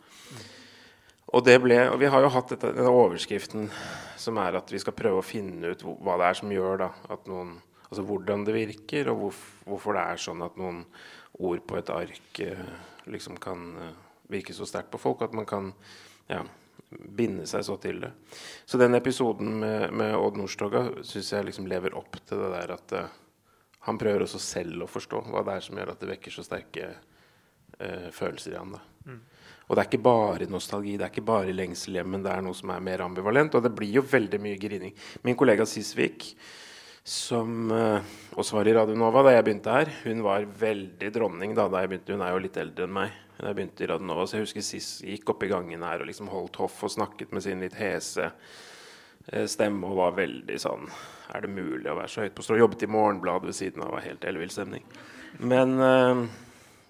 [1.34, 3.70] Og, ble, og vi har jo hatt dette, denne overskriften
[4.18, 6.90] som er at vi skal prøve å finne ut hva det er som gjør da,
[7.10, 7.62] at noen
[7.94, 10.80] Altså hvordan det virker, og hvorf, hvorfor det er sånn at noen
[11.46, 12.64] ord på et ark eh,
[13.06, 13.92] liksom kan eh,
[14.34, 15.68] virke så sterkt på folk at man kan
[16.26, 16.40] ja,
[16.94, 18.12] binde seg så til det.
[18.66, 22.74] Så den episoden med, med Odd Nordstoga syns jeg liksom lever opp til det der
[22.78, 23.20] at uh,
[23.88, 26.46] han prøver også selv å forstå hva det er som gjør at det vekker så
[26.46, 28.76] sterke uh, følelser i han.
[29.06, 29.22] Mm.
[29.68, 32.44] Og det er ikke bare nostalgi, det er ikke bare lengsel hjem, men det er
[32.44, 33.56] noe som er mer ambivalent.
[33.56, 34.96] Og det blir jo veldig mye grining.
[35.24, 36.34] Min kollega Sisvik,
[37.04, 38.00] som uh,
[38.40, 41.82] også var i Radio Nova da jeg begynte her, hun var veldig dronning da, da
[41.84, 42.16] jeg begynte.
[42.16, 43.18] Hun er jo litt eldre enn meg.
[43.36, 46.04] Da jeg begynte i Radio Nova, så jeg husker sist gikk opp i gangen her
[46.04, 50.60] og liksom holdt hoff og snakket med sin litt hese uh, stemme og var veldig
[50.62, 50.88] sånn
[51.34, 52.62] Er det mulig å være så høyt på strå?
[52.62, 53.92] Jobbet i Morgenbladet ved siden av.
[53.98, 54.88] Var helt ellevill stemning.
[55.44, 56.24] Men uh,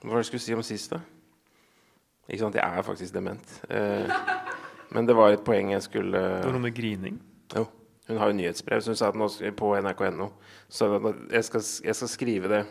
[0.03, 1.01] hva var det jeg skulle si om sist, da?
[2.29, 3.55] Ikke sant, Jeg er faktisk dement.
[3.65, 4.05] Uh,
[4.93, 7.17] men det var et poeng jeg skulle Det var noe med grining?
[7.55, 7.65] Jo.
[8.07, 10.29] Hun har jo nyhetsbrev så hun sa at nå, på nrk.no.
[10.67, 10.89] Så
[11.31, 12.63] jeg skal, jeg skal, skrive det.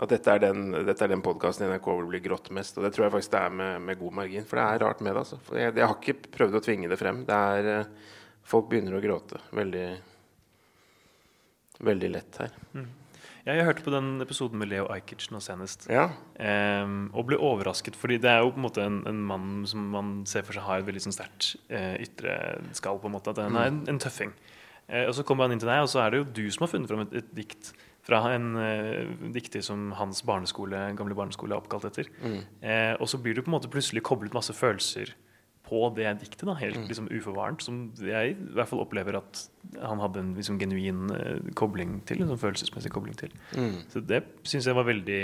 [0.00, 2.76] At dette er den, dette den podkasten i NRK hvor det blir grått mest.
[2.78, 4.46] Og det tror jeg faktisk det er med, med god margin.
[4.48, 5.24] For det er rart med det.
[5.24, 5.40] altså.
[5.56, 7.24] Jeg, jeg, har ikke prøvd å tvinge det frem.
[7.28, 7.92] Det er eh,
[8.50, 9.84] Folk begynner å gråte veldig,
[11.86, 12.54] veldig lett her.
[12.72, 12.88] Mm.
[13.44, 15.86] Ja, jeg hørte på den episoden med Leo Ajkic nå senest.
[15.92, 16.08] Ja.
[16.36, 19.86] Um, og ble overrasket, fordi det er jo på en måte en, en mann som
[19.94, 22.34] man ser for seg har et veldig sånn sterkt uh, ytre
[22.76, 23.00] skall.
[23.00, 24.34] på en måte, At han er en, en tøffing.
[24.90, 26.66] Uh, og Så kommer han inn til deg, og så er det jo du som
[26.66, 27.72] har funnet fram et, et dikt
[28.06, 32.08] fra en uh, dikter som hans barneskole, gamle barneskole er oppkalt etter.
[32.24, 32.40] Mm.
[32.98, 35.14] og så blir du på en måte plutselig koblet masse følelser
[35.70, 36.88] på det diktet, da, helt mm.
[36.90, 39.44] liksom, uforvarent, som jeg i hvert fall opplever at
[39.78, 43.34] han hadde en liksom, genuin uh, kobling til, en sånn følelsesmessig kobling til.
[43.54, 43.78] Mm.
[43.92, 45.22] Så det syns jeg var veldig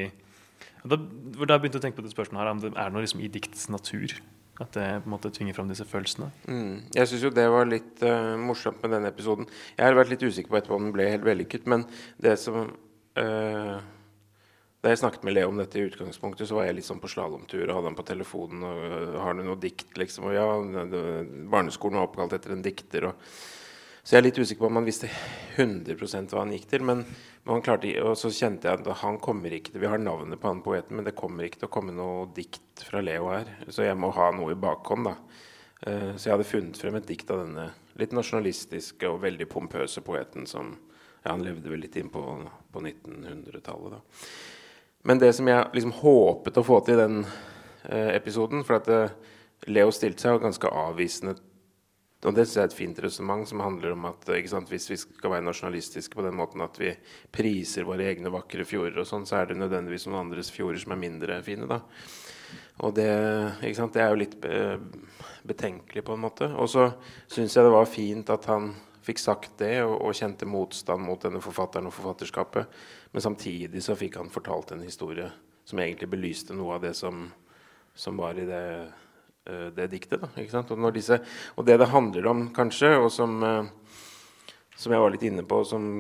[0.87, 3.25] Da, da begynte jeg å tenke på det spørsmålet her, om det er noe liksom,
[3.27, 4.15] i diktets natur.
[4.57, 6.31] At det på en måte tvinger fram disse følelsene.
[6.49, 6.87] Mm.
[6.97, 9.49] Jeg syns jo det var litt uh, morsomt med denne episoden.
[9.77, 11.85] Jeg har vært litt usikker på etterpå om den ble helt vellykket, men
[12.23, 13.77] det som uh,
[14.81, 17.11] da jeg snakket med Leo om dette i utgangspunktet, så var jeg litt sånn på
[17.11, 18.65] slalåmtur og hadde han på telefonen.
[18.65, 20.31] og uh, Har du noe dikt, liksom?
[20.31, 20.49] Og ja,
[21.53, 23.11] barneskolen var oppkalt etter en dikter.
[23.11, 23.31] Og,
[24.07, 25.09] så jeg er litt usikker på om han visste
[25.59, 26.85] 100% hva han gikk til.
[26.87, 27.01] Men,
[27.43, 30.47] men, klarte, og så kjente jeg at han kommer ikke til Vi har navnet på
[30.47, 33.51] han poeten, men det kommer ikke til å komme noe dikt fra Leo her.
[33.67, 35.17] Så jeg må ha noe i bakhånd, da.
[35.83, 37.67] Uh, så jeg hadde funnet frem et dikt av denne
[37.99, 42.23] litt nasjonalistiske og veldig pompøse poeten som ja, Han levde vel litt inn på,
[42.73, 44.31] på 1900-tallet, da.
[45.11, 48.89] Men det som jeg liksom håpet å få til i den eh, episoden For at
[48.91, 49.13] eh,
[49.71, 51.37] Leo stilte seg jo ganske avvisende
[52.27, 54.99] og det synes jeg er et fint resonnement som handler om at sant, hvis vi
[54.99, 56.91] skal være nasjonalistiske på den måten at vi
[57.33, 60.97] priser våre egne vakre fjorder, og sånn, så er det nødvendigvis noen andres fjorder som
[60.97, 61.69] er mindre fine.
[61.71, 61.81] da.
[62.85, 63.09] Og det,
[63.79, 64.37] sant, det er jo litt
[65.47, 66.51] betenkelig, på en måte.
[66.59, 66.91] Og så
[67.31, 68.73] syns jeg det var fint at han
[69.07, 72.79] fikk sagt det og, og, kjente motstand mot denne forfatteren og forfatterskapet.
[73.15, 75.31] Men samtidig så fikk han fortalt en historie
[75.67, 77.29] som egentlig belyste noe av det som,
[77.95, 78.65] som var i det,
[79.77, 80.23] det diktet.
[80.23, 81.21] Da, og, disse,
[81.55, 85.63] og, det det handler om, kanskje, og som, uh, som jeg var litt inne på,
[85.69, 85.91] som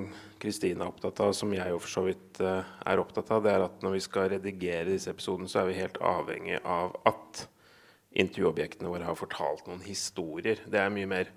[0.42, 3.52] Kristine er opptatt av, som jeg jo for så vidt uh, er opptatt av, det
[3.54, 7.46] er at når vi skal redigere disse episodene, så er vi helt avhengig av at
[8.16, 10.62] intervjuobjektene våre har fortalt noen historier.
[10.64, 11.32] Det er mye mer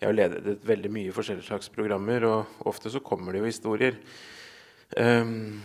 [0.00, 3.98] Jeg har ledet veldig mye forskjellige slags programmer, og ofte så kommer det jo historier.
[4.98, 5.60] Um,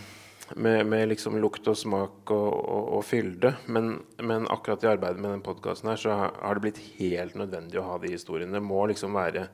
[0.55, 3.53] med, med, liksom lukt og smak og, og, og fylde.
[3.67, 7.81] Men, men, akkurat i arbeidet med den podkasten her så har det blitt helt nødvendig
[7.81, 8.55] å ha de historiene.
[8.55, 9.47] Det må liksom være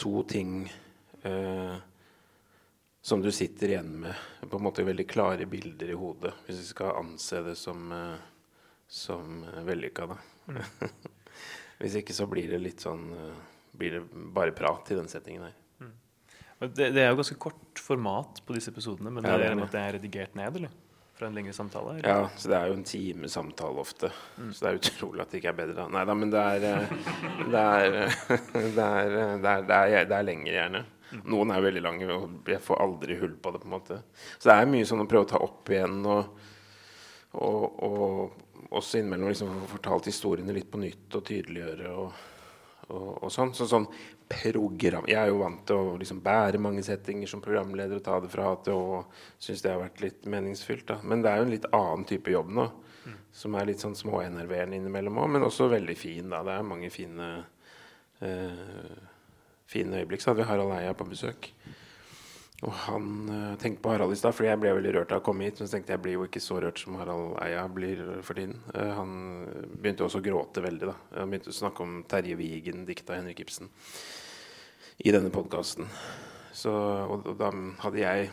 [0.00, 0.62] to ting
[1.22, 1.74] eh,
[3.04, 6.70] som du sitter igjen med på en måte veldig klare bilder i hodet, hvis vi
[6.70, 8.30] skal anse det som eh,
[8.94, 10.16] som vellykka, da.
[10.46, 10.62] Mm.
[11.78, 13.38] Hvis ikke så blir det litt sånn eh,
[13.74, 14.02] Blir det
[14.36, 15.54] bare prat i den settingen her.
[16.60, 16.70] Mm.
[16.74, 19.70] Det, det er jo ganske kort format på disse episodene, men Ja, det er det.
[19.72, 20.74] det er redigert ned, eller?
[21.14, 21.92] Fra en lengre samtale?
[21.98, 22.08] Eller?
[22.08, 24.08] Ja, så det er jo en time samtale ofte.
[24.50, 25.76] Så det er utrolig at det ikke er bedre.
[25.76, 25.86] da.
[25.94, 26.94] Nei da, men det er eh,
[27.52, 28.16] Det er, eh,
[28.78, 30.84] det eh, det er, det er, er lenger, gjerne.
[31.30, 33.60] Noen er veldig lange, og jeg får aldri hull på det.
[33.62, 34.00] på en måte.
[34.38, 36.40] Så det er mye sånn å prøve å ta opp igjen og,
[37.38, 42.24] og, og også innimellom liksom fortalt historiene litt på nytt og tydeliggjøre og,
[42.88, 43.54] og, og sånn.
[43.56, 43.86] Så sånn
[44.30, 48.18] program Jeg er jo vant til å liksom bære mange settinger som programleder og ta
[48.20, 49.02] det fra A til Å.
[49.42, 50.86] Syns det har vært litt meningsfylt.
[50.90, 50.98] da.
[51.02, 52.68] Men det er jo en litt annen type jobb nå.
[53.34, 56.30] Som er litt sånn småenerverende innimellom òg, men også veldig fin.
[56.32, 56.40] da.
[56.46, 57.30] Det er mange fine
[58.24, 58.94] eh,
[59.66, 60.22] fine øyeblikk.
[60.22, 61.50] Så hadde vi Harald Eia på besøk.
[62.64, 65.24] Og han eh, tenkte på Harald i stad, fordi jeg ble veldig rørt av å
[65.26, 65.58] komme hit.
[65.60, 68.38] Men så tenkte jeg jeg blir jo ikke så rørt som Harald Eia blir for
[68.38, 68.56] tiden.
[68.72, 69.16] Eh, han
[69.74, 70.88] begynte også å gråte veldig.
[70.88, 70.94] da.
[71.18, 73.68] Han begynte å snakke om Terje Wigen, dikta av Henrik Ibsen,
[75.04, 75.90] i denne podkasten.
[76.64, 77.48] Og, og da
[77.82, 78.28] hadde jeg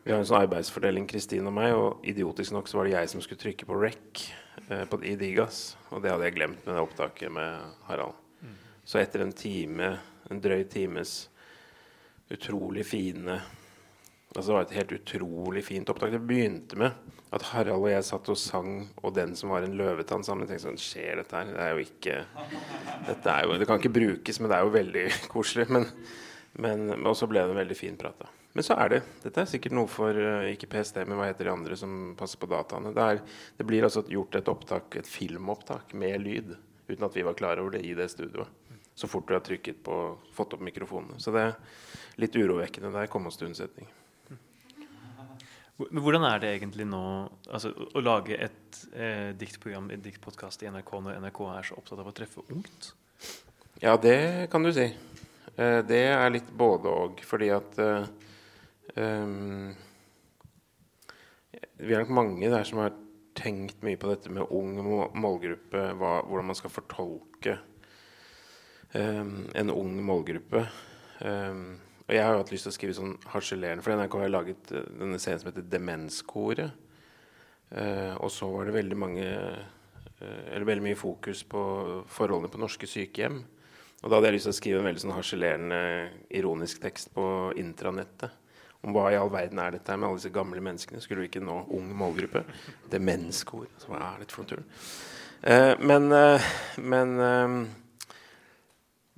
[0.00, 3.10] Vi har en sånn arbeidsfordeling, Kristin og meg, og idiotisk nok så var det jeg
[3.12, 4.22] som skulle trykke på rec
[4.70, 5.74] eh, på, i Digas.
[5.90, 8.16] Og det hadde jeg glemt med det opptaket med Harald.
[8.88, 9.90] Så etter en time,
[10.32, 11.28] en drøy times
[12.30, 13.40] utrolig fine
[14.30, 16.12] Altså Det var et helt utrolig fint opptak.
[16.14, 19.74] Det begynte med at Harald og jeg satt og sang 'Og den som var en
[19.74, 20.46] løvetann' sammen.
[20.46, 21.50] Tenkte sånn Skjer dette her?
[21.50, 22.24] Det er jo ikke
[23.08, 25.66] dette er jo, Det kan ikke brukes, men det er jo veldig koselig.
[25.68, 25.86] Men,
[26.54, 28.22] men Og så ble det en veldig fin prat.
[28.54, 31.50] Men så er det Dette er sikkert noe for eh, ikke PST, men hva heter
[31.50, 32.94] de andre som passer på dataene.
[32.94, 33.22] Det, er,
[33.58, 37.58] det blir altså gjort et opptak, et filmopptak med lyd, uten at vi var klar
[37.58, 38.46] over det i det studioet.
[38.94, 39.96] Så fort du har trykket på
[40.34, 41.20] fått opp mikrofonene.
[41.22, 41.56] Så det er
[42.20, 43.08] litt urovekkende der.
[43.12, 43.88] Kom oss til unnsetning.
[45.88, 47.02] Men hvordan er det egentlig nå
[47.48, 52.02] altså, å, lage et eh, diktprogram, en diktpodkast i NRK når NRK er så opptatt
[52.02, 52.90] av å treffe ungt?
[53.80, 54.90] Ja, det kan du si.
[55.56, 58.10] Eh, det er litt både og, fordi at eh,
[59.00, 59.70] um,
[61.80, 62.92] Vi er nok mange der som har
[63.40, 64.76] tenkt mye på dette med ung
[65.16, 67.56] målgruppe, hva, hvordan man skal fortolke
[68.92, 70.64] en ung målgruppe.
[71.26, 71.78] Ehm,
[72.10, 74.72] og jeg har jo hatt lyst til å skrive sånn harselerende, for NRK har laget
[74.74, 76.72] eh, denne serien som heter Demenskoret.
[77.70, 81.62] Eh, og så var det veldig mange eh, eller veldig mye fokus på
[82.10, 83.38] forholdene på norske sykehjem.
[84.00, 85.80] Og da hadde jeg lyst til å skrive en veldig sånn harselerende,
[86.34, 87.24] ironisk tekst på
[87.60, 88.34] intranettet.
[88.80, 91.02] Om hva i all verden er dette her med alle disse gamle menneskene?
[91.04, 92.42] Skulle vi ikke nå ung målgruppe?
[92.90, 93.68] Demenskor.
[93.84, 94.64] Hva er dette for noe tull?
[95.42, 96.48] Eh, men, eh,
[96.80, 97.58] men, eh,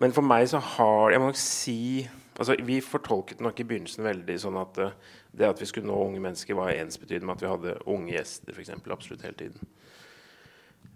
[0.00, 4.06] men for meg så har Jeg må nok si altså Vi fortolket nok i begynnelsen
[4.06, 4.94] veldig sånn at eh,
[5.32, 8.52] det at vi skulle nå unge mennesker, var ensbetydende med at vi hadde unge gjester
[8.52, 9.68] for eksempel, absolutt hele tiden.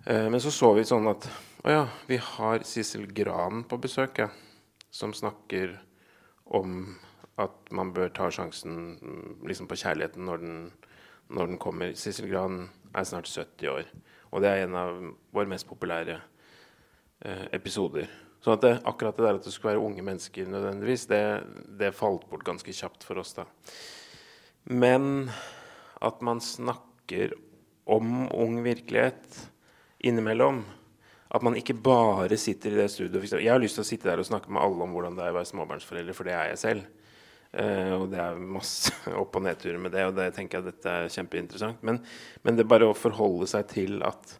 [0.07, 1.29] Eh, Men så så vi sånn at
[1.65, 4.29] å ja, vi har Sissel Gran på besøk, ja,
[4.91, 5.77] som snakker
[6.57, 6.97] om
[7.43, 10.61] at man bør ta sjansen mm, liksom på kjærligheten når den,
[11.29, 11.93] når den kommer.
[11.99, 13.91] Sissel Gran er snart 70 år,
[14.31, 15.03] og det er en av
[15.35, 16.21] våre mest populære
[17.25, 18.09] eh, episoder.
[18.47, 21.23] Så at det, akkurat det der at det skulle være unge mennesker nødvendigvis, det,
[21.81, 23.43] det falt bort ganske kjapt for oss da.
[24.71, 25.33] Men
[25.99, 27.35] at man snakker
[27.91, 29.41] om ung virkelighet
[29.99, 30.63] innimellom.
[31.35, 33.35] At man ikke bare sitter i det studioet.
[33.35, 35.35] Jeg har lyst til å sitte der og snakke med alle om hvordan det er
[35.35, 36.87] å være småbarnsforeldre, for det er jeg selv.
[37.51, 40.99] Uh, og det er masse opp- og nedturer med det, og det tenker jeg dette
[41.03, 41.83] er kjempeinteressant.
[41.83, 41.99] Men,
[42.47, 44.39] men det bare å forholde seg til at,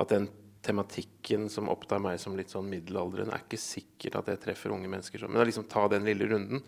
[0.00, 4.42] at den tematikken som opptar meg som litt sånn middelaldrende, er ikke sikkert at jeg
[4.44, 5.32] treffer unge mennesker sånn.
[5.34, 6.62] Men liksom ta den lille runden.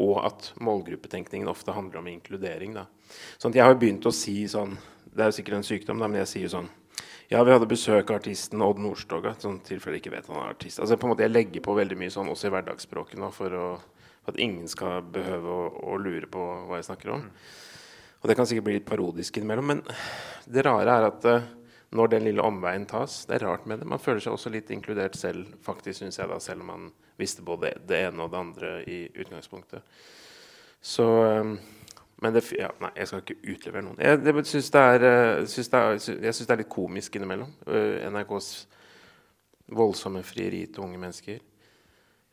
[0.00, 2.76] Og at målgruppetenkningen ofte handler om inkludering.
[2.78, 2.86] Da.
[3.36, 4.78] Sånn at jeg har jo begynt å si sånn
[5.12, 6.70] Det er jo sikkert en sykdom, da, men jeg sier sånn
[7.28, 10.80] Ja, vi hadde besøk av artisten Odd Nordstoga, sånn tilfelle ikke vet han er artist.
[10.80, 13.52] Altså på en måte Jeg legger på veldig mye sånn også i hverdagsspråket nå for,
[13.52, 13.66] å,
[14.22, 17.26] for at ingen skal behøve å, å lure på hva jeg snakker om.
[18.22, 19.84] Og det kan sikkert bli litt parodisk innimellom, men
[20.46, 21.50] det rare er at eh,
[21.92, 23.88] når den lille omveien tas Det er rart med det.
[23.88, 27.44] Man føler seg også litt inkludert selv, faktisk, synes jeg da, selv om man visste
[27.44, 29.84] både det ene og det andre i utgangspunktet.
[30.80, 31.54] Så eh,
[32.22, 33.98] Men det ja, Nei, jeg skal ikke utlevere noen.
[34.00, 35.50] Jeg, det, synes det er, eh, det
[36.34, 37.50] syns det er litt komisk innimellom.
[37.66, 38.50] eh, NRKs
[39.72, 41.40] voldsomme frieri til unge mennesker.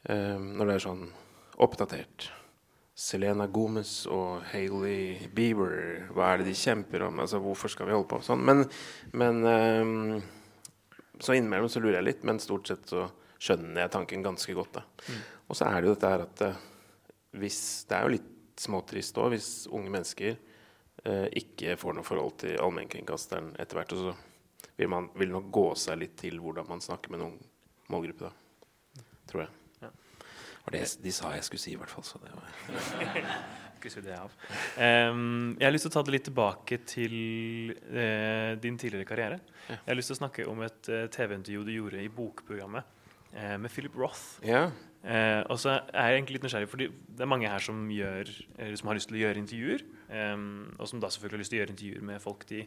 [0.09, 1.07] Eh, når det er sånn
[1.59, 2.29] oppdatert.
[2.99, 7.21] Selena Gomez og Hailey Bieber, hva er det de kjemper om?
[7.23, 8.43] Altså, Hvorfor skal vi holde på sånn?
[8.43, 8.65] Men,
[9.15, 10.17] men um,
[11.19, 13.05] Så innimellom så lurer jeg litt, men stort sett så
[13.39, 14.81] skjønner jeg tanken ganske godt.
[14.81, 15.15] da.
[15.47, 16.59] Og så er det jo dette her at eh,
[17.39, 22.35] hvis Det er jo litt småtrist òg hvis unge mennesker eh, ikke får noe forhold
[22.43, 23.95] til allmennkringkasteren etter hvert.
[23.95, 27.29] Og så vil man vil nok gå seg litt til hvordan man snakker med en
[27.31, 27.39] ung
[27.95, 29.03] målgruppe, da.
[29.31, 29.58] Tror jeg.
[30.69, 32.05] Var det de sa jeg skulle si, i hvert fall.
[32.05, 32.45] Så det var.
[33.79, 37.13] Um, jeg har lyst til å ta det litt tilbake til
[37.93, 39.38] uh, din tidligere karriere.
[39.69, 39.77] Ja.
[39.77, 42.84] Jeg har lyst til å snakke om et uh, TV-intervju du gjorde i bokprogrammet
[43.38, 44.43] uh, med Philip Roth.
[44.43, 44.67] Ja.
[45.47, 48.34] og så er jeg egentlig litt nysgjerrig, fordi det er mange her som, gjør,
[48.75, 49.86] som har lyst til å gjøre intervjuer.
[50.12, 52.65] Um, og som da selvfølgelig har lyst til å gjøre intervjuer med folk de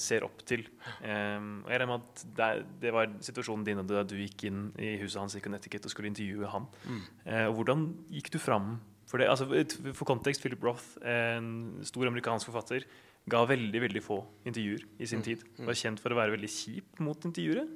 [0.00, 0.62] ser opp til.
[1.04, 2.46] Og jeg regner med at det,
[2.80, 6.08] det, var situasjonen din da du gikk inn i huset hans i Connecticut og skulle
[6.08, 6.64] intervjue han.
[6.88, 7.02] Mm.
[7.50, 7.82] og hvordan
[8.16, 9.44] gikk du fram for, det, altså,
[9.92, 12.86] for kontekst, Philip Roth, en stor amerikansk forfatter,
[13.30, 15.26] ga veldig veldig få intervjuer i sin mm.
[15.28, 15.44] tid.
[15.58, 15.68] Mm.
[15.68, 17.66] Var kjent for å være veldig kjip mot intervjuere.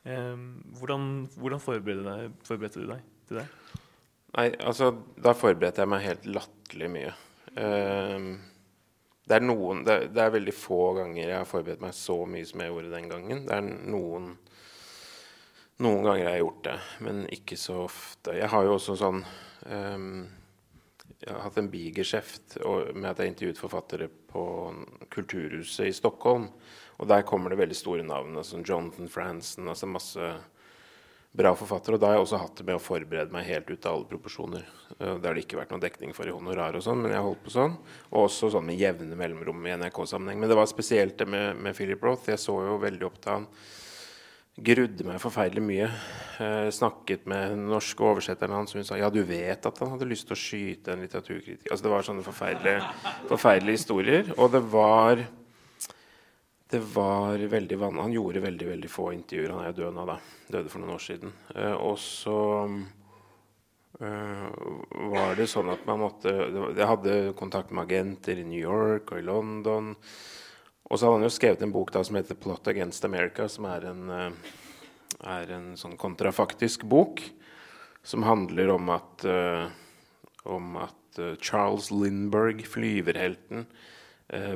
[0.00, 1.06] Hvordan,
[1.36, 3.46] hvordan forberedte, deg, forberedte, du deg til det?
[4.30, 7.12] Nei, altså, da forberedte jeg meg helt latterlig mye.
[7.58, 8.30] Um,
[9.30, 12.48] det, er noen, det, det, er veldig få ganger jeg har forberedt meg så mye
[12.48, 13.44] som jeg gjorde den gangen.
[13.46, 14.32] Det er noen
[15.80, 18.34] noen ganger har jeg gjort det, men ikke så ofte.
[18.36, 19.22] Jeg har jo også sånn
[19.70, 20.26] um,
[21.22, 22.58] Jeg har hatt en bigeskjeft
[22.92, 24.44] med at jeg intervjuet forfattere på
[25.14, 26.50] Kulturhuset i Stockholm.
[27.00, 30.34] Og der kommer det veldig store navn, altså Jonathan Franzen, altså masse
[31.36, 31.94] bra forfatter.
[31.94, 34.10] Og da har jeg også hatt det med å forberede meg helt ut av alle
[34.10, 34.64] proporsjoner.
[34.96, 37.26] Uh, det har det ikke vært noen dekning for i honorar og sånn, men jeg
[37.26, 37.76] holdt på sånn.
[38.10, 40.42] Og også sånn med jevne mellomrom i NRK-sammenheng.
[40.42, 42.30] Men det var spesielt det med, med Philip Roth.
[42.30, 43.46] Jeg så jo veldig opp til han
[44.60, 45.88] grudde meg forferdelig mye.
[46.42, 49.92] Eh, snakket med den norske oversetteren hans, og hun sa ja, du vet at han
[49.94, 51.70] hadde lyst til å skyte en litteraturkritiker.
[51.70, 52.88] Altså, det var sånne forferdelige,
[53.30, 54.32] forferdelige historier.
[54.36, 55.24] Og det var
[56.70, 59.52] det var veldig van Han gjorde veldig veldig få intervjuer.
[59.54, 60.16] Han er jo død nå, da.
[60.50, 61.32] Døde for noen år siden.
[61.54, 62.36] Eh, og så
[64.00, 64.46] eh,
[65.14, 69.22] var det sånn at man måtte Jeg hadde kontakt med agenter i New York og
[69.22, 69.96] i London.
[70.90, 73.66] Og så hadde han jo skrevet en bok da som heter 'Plot Against America', som
[73.70, 74.30] er en, eh,
[75.26, 77.22] er en sånn kontrafaktisk bok
[78.02, 79.68] som handler om at, uh,
[80.48, 83.66] om at uh, Charles Lindberg, flyverhelten,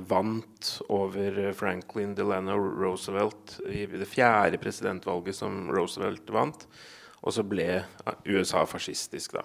[0.07, 6.67] vant over Franklin Delano Roosevelt i det fjerde presidentvalget som Roosevelt vant.
[7.25, 7.83] Og så ble
[8.29, 9.43] USA fascistisk, da.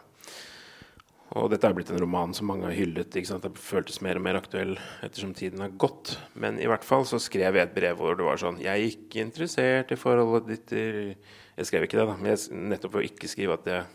[1.37, 3.13] Og dette er blitt en roman som mange har hyllet.
[3.13, 3.43] ikke sant?
[3.45, 4.73] Det føltes mer og mer aktuell
[5.05, 6.15] ettersom tiden har gått.
[6.33, 8.95] Men i hvert fall så skrev jeg et brev hvor det var sånn Jeg er
[8.95, 10.97] ikke interessert i forholdet ditt til
[11.59, 13.85] Jeg skrev ikke det, da, men jeg, nettopp ved å ikke skrive at jeg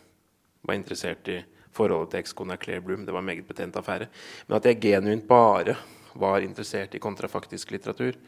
[0.64, 1.40] var interessert i
[1.74, 3.02] forholdet til ekskona Claire Bloom.
[3.02, 4.06] Det var en meget betent affære.
[4.46, 5.74] Men at jeg genuint bare
[6.20, 8.18] var interessert i kontrafaktisk litteratur.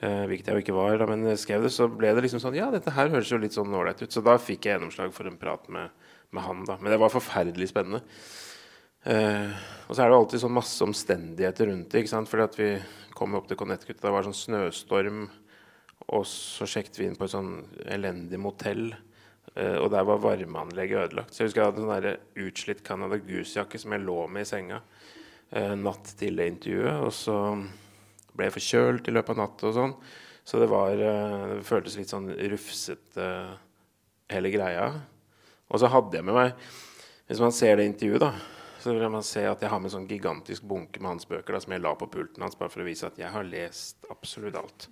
[0.00, 2.56] Eh, hvilket jeg jo ikke var, da, men skrev det, så ble det liksom sånn
[2.56, 4.12] Ja, dette her høres jo litt sånn ålreit ut.
[4.12, 5.92] Så da fikk jeg gjennomslag for en prat med
[6.32, 6.64] med han.
[6.64, 6.78] da.
[6.80, 8.02] Men det var forferdelig spennende.
[9.04, 9.52] Eh,
[9.88, 12.02] og så er det alltid sånn masse omstendigheter rundt det.
[12.02, 12.30] ikke sant?
[12.30, 12.72] Fordi at vi
[13.16, 15.24] kom opp til Connecticut, det var sånn snøstorm.
[16.12, 17.54] Og så sjekket vi inn på et sånn
[17.86, 18.92] elendig motell.
[19.54, 21.34] Eh, og der var varmeanlegget ødelagt.
[21.34, 24.48] Så jeg husker jeg hadde en sånn utslitt Canada Goose-jakke som jeg lå med i
[24.48, 24.80] senga
[25.52, 27.02] natt til det intervjuet.
[27.04, 27.36] Og så
[28.32, 29.96] ble jeg forkjølt i løpet av natta og sånn.
[30.44, 33.28] Så det var eh, Det føltes litt sånn rufsete,
[34.32, 34.88] hele greia.
[35.70, 36.66] Og så hadde jeg med meg
[37.28, 38.32] Hvis man ser det intervjuet, da,
[38.82, 41.54] så vil man se at jeg har med en sånn gigantisk bunke med hans bøker
[41.54, 44.08] da, som jeg la på pulten hans bare for å vise at jeg har lest
[44.10, 44.88] absolutt alt.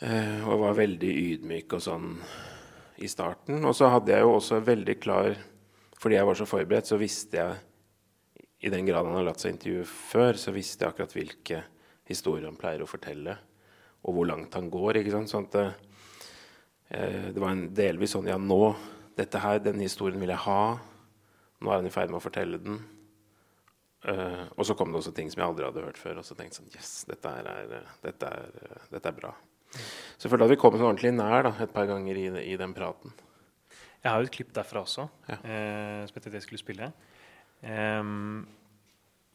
[0.00, 2.08] Eh, og var veldig ydmyk og sånn
[3.04, 3.60] i starten.
[3.68, 5.36] Og så hadde jeg jo også veldig klar
[5.96, 7.60] Fordi jeg var så forberedt, så visste jeg
[8.64, 11.62] I den grad han har latt seg intervjue før, så visste jeg akkurat hvilke
[12.08, 13.36] historier han pleier å fortelle,
[14.06, 15.00] og hvor langt han går.
[15.00, 15.32] ikke sant?
[15.32, 18.76] Sånn at eh, det var en delvis sånn Ja, nå
[19.16, 20.76] dette her, Den historien vil jeg ha.
[21.60, 22.82] Nå er han i ferd med å fortelle den.
[24.06, 26.20] Uh, og så kom det også ting som jeg aldri hadde hørt før.
[26.20, 29.32] Og så tenkte jeg sånn Yes, dette er, uh, dette, er, dette er, bra.
[29.72, 32.58] Så jeg følte at vi kom sånn ordentlig nær da, et par ganger i, i,
[32.60, 33.16] den praten.
[34.04, 35.40] Jeg har jo et klipp derfra også, ja.
[35.40, 36.90] som jeg tenkte jeg skulle spille.
[37.62, 38.46] Um,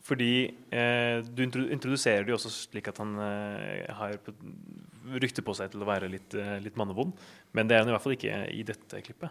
[0.01, 4.17] fordi du introduserer det jo også slik at han har
[5.21, 6.33] rykte på seg til å være litt,
[6.65, 7.13] litt mannevond.
[7.53, 9.29] Men det er han i hvert fall ikke i dette klippet.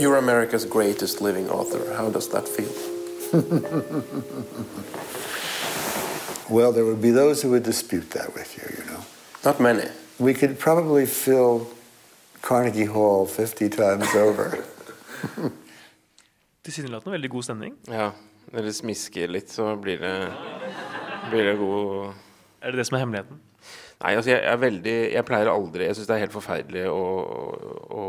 [0.00, 1.92] You're America's greatest living author.
[1.94, 2.72] How does that feel?
[6.48, 9.04] well, there would be those who would dispute that with you, you know.
[9.44, 9.90] Not many.
[10.18, 11.70] We could probably fill
[12.42, 14.56] Carnegie Hall 50 times over.
[16.64, 17.76] Tilsynelatende veldig god stemning.
[17.88, 18.10] Ja.
[18.50, 20.14] Når det smisker litt, så blir det,
[21.30, 22.16] blir det god
[22.64, 23.38] Er det det som er hemmeligheten?
[24.00, 27.04] Nei, altså jeg er veldig Jeg pleier aldri Jeg syns det er helt forferdelig å,
[27.94, 28.04] å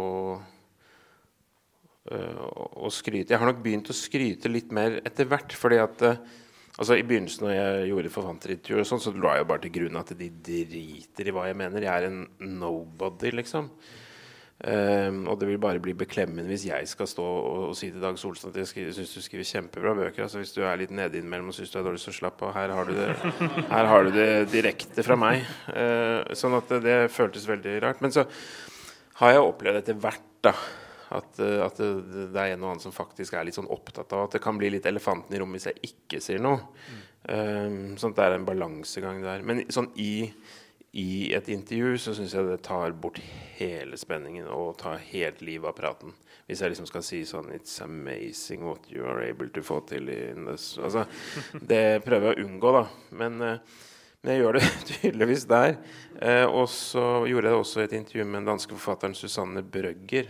[2.11, 3.29] å skryte.
[3.29, 5.53] Jeg har nok begynt å skryte litt mer etter hvert.
[5.53, 6.01] fordi at
[6.79, 10.13] Altså I begynnelsen når jeg gjorde forfatterinntervjuer, sånn, så la jeg bare til grunn at
[10.17, 11.83] de driter i hva jeg mener.
[11.83, 12.21] Jeg er en
[12.57, 13.67] nobody, liksom.
[14.61, 18.03] Um, og det vil bare bli beklemmende hvis jeg skal stå og, og si til
[18.03, 20.27] Dag Solstad at jeg syns du skriver kjempebra bøker.
[20.27, 22.53] Altså Hvis du er litt nede innimellom og syns du er dårlig, så slapp av.
[22.53, 23.07] Her har du det,
[23.71, 25.47] her har du det direkte fra meg.
[25.71, 28.05] Uh, sånn at det, det, føltes veldig rart.
[28.05, 28.27] Men så
[29.23, 30.53] har jeg opplevd etter hvert da
[31.17, 31.91] at, uh, at det,
[32.21, 34.61] det, er en og annen som faktisk er litt sånn opptatt av at det kan
[34.61, 36.61] bli litt elefanten i rommet hvis jeg ikke sier noe.
[37.25, 39.41] Um, sånn at det er en balansegang der.
[39.41, 40.29] Men sånn i
[40.91, 43.21] i et intervju så syns jeg det tar bort
[43.55, 46.11] hele spenningen og tar helt livet av praten.
[46.49, 50.11] Hvis jeg liksom skal si sånn It's amazing what you are able to få til
[50.11, 51.05] altså,
[51.55, 52.83] Det prøver jeg å unngå, da.
[53.21, 53.79] Men, eh,
[54.19, 55.77] men jeg gjør det tydeligvis der.
[56.19, 60.27] Eh, og så gjorde jeg også et intervju med den danske forfatteren Susanne Brøgger.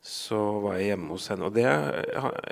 [0.00, 1.50] Så var jeg hjemme hos henne.
[1.50, 1.68] Og det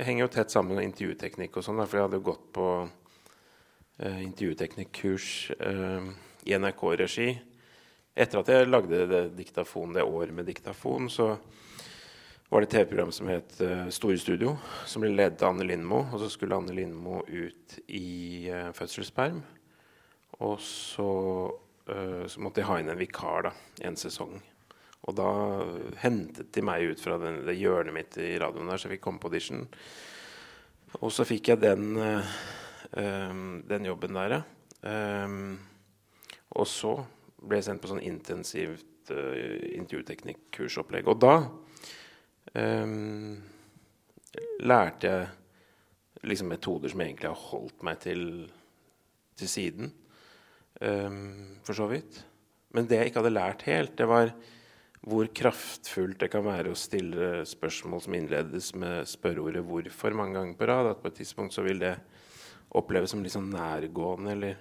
[0.05, 4.19] henger jo tett sammen med intervjuteknikk og sånn, for jeg hadde jo gått på uh,
[4.21, 5.29] intervjuteknikkurs.
[5.57, 7.31] Uh, i NRK-regi.
[8.19, 11.37] Etter at jeg lagde det diktafon det året med diktafon, så
[12.49, 14.55] var det et TV-program som het uh, Store Studio,
[14.89, 16.01] som ble ledet av Anne Lindmo.
[16.09, 19.43] Og så skulle Anne Lindmo ut i uh, fødselsperm.
[20.41, 21.09] Og så,
[21.93, 24.39] uh, så, måtte jeg ha inn en vikar da, en sesong.
[25.09, 25.31] Og da
[26.03, 29.07] hentet de meg ut fra den, det hjørnet mitt i radioen der, så jeg fikk
[29.07, 29.67] komme på audition.
[30.99, 32.01] Og så fikk jeg den,
[33.69, 34.45] den jobben der, ja.
[34.79, 35.59] Um,
[36.59, 36.95] og så
[37.39, 39.35] ble jeg sendt på sånn intensivt uh,
[39.79, 41.09] intervjuteknikkursopplegg.
[41.11, 41.35] Og da
[42.59, 43.39] um,
[44.67, 48.23] lærte jeg liksom metoder som egentlig har holdt meg til,
[49.39, 49.93] til siden.
[50.83, 52.21] Um, for så vidt.
[52.75, 54.33] Men det jeg ikke hadde lært helt, det var
[55.09, 60.59] hvor kraftfullt det kan være å stille spørsmål som innledes med spørreordet 'hvorfor' mange ganger
[60.59, 60.91] på rad.
[60.91, 61.95] At på et tidspunkt så vil det
[62.71, 64.57] oppleves som litt sånn nærgående eller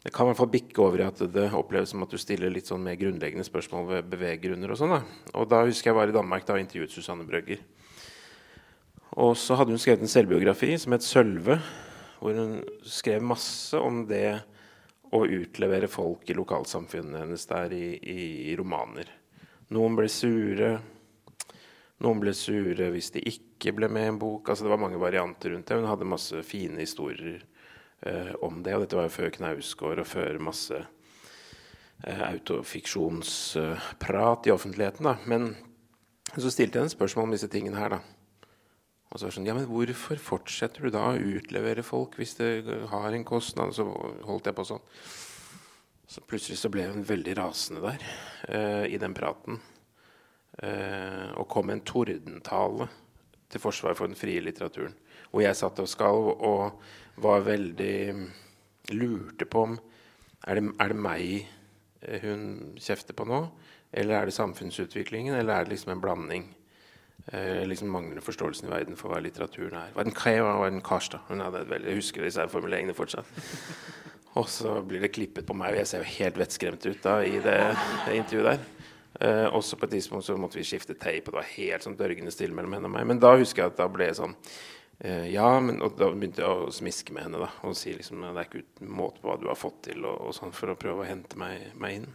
[0.00, 2.52] det kan i hvert fall bikke over i at det oppleves som at du stiller
[2.52, 4.94] litt sånn mer grunnleggende spørsmål ved beveggrunner og sånn.
[4.94, 5.02] da.
[5.36, 7.60] Og da husker jeg var i Danmark da og intervjuet Susanne Brøgger.
[9.20, 11.60] Og så hadde hun skrevet en selvbiografi som het 'Sølve',
[12.20, 14.40] hvor hun skrev masse om det
[15.12, 18.20] å utlevere folk i lokalsamfunnet hennes der i, i,
[18.52, 19.10] i romaner.
[19.70, 20.80] Noen ble sure.
[22.00, 24.48] Noen ble sure hvis de ikke ble med i en bok.
[24.48, 25.76] Altså Det var mange varianter rundt det.
[25.76, 27.42] Hun hadde masse fine historier
[28.06, 28.74] eh, om det.
[28.74, 30.78] Og dette var jo før Knausgård og før masse
[32.04, 35.04] eh, autofiksjonsprat i offentligheten.
[35.08, 35.14] da.
[35.26, 35.42] Men
[36.36, 37.90] så stilte jeg en spørsmål om disse tingene her.
[37.96, 38.00] da.
[39.10, 42.36] Og så var det sånn, ja, men Hvorfor fortsetter du da å utlevere folk hvis
[42.38, 42.50] det
[42.92, 43.74] har en kostnad?
[43.74, 43.82] Så
[44.26, 44.84] holdt jeg på sånn.
[46.10, 48.00] Så plutselig så ble hun veldig rasende der
[48.50, 49.60] eh, i den praten.
[50.62, 52.88] Eh, og kom med en tordentale
[53.50, 54.96] til forsvar for den frie litteraturen.
[55.30, 56.82] Hvor jeg satt og skalv og
[57.22, 57.96] var veldig
[58.90, 59.76] Lurte på om
[60.48, 61.26] er det, er det meg
[62.00, 63.44] eh, hun kjefter på nå?
[63.92, 66.48] Eller er det samfunnsutviklingen, eller er det liksom en blanding?
[67.28, 69.92] Eh, liksom Manglende forståelsen i verden for hva litteraturen er.
[69.94, 71.26] Var den Kreva var den Karstad?
[71.28, 73.28] Hun hadde et veldig, Jeg husker disse formuleringene fortsatt.
[74.40, 77.18] Og så blir det klippet på meg, og jeg ser jo helt vettskremt ut da
[77.26, 77.58] i det,
[78.14, 78.66] intervjuet der.
[79.20, 81.98] Eh, også på et tidspunkt så måtte vi skifte tape, og det var helt sånn
[81.98, 83.08] dørgende stille mellom henne og meg.
[83.10, 84.36] Men da husker jeg at da ble jeg sånn
[85.00, 88.34] ja, men og da begynte jeg å smiske med henne da, og si liksom det
[88.34, 90.76] er ikke uten måte på hva du har fått til, og, og sånn, for å
[90.76, 92.10] prøve å hente meg, meg, inn.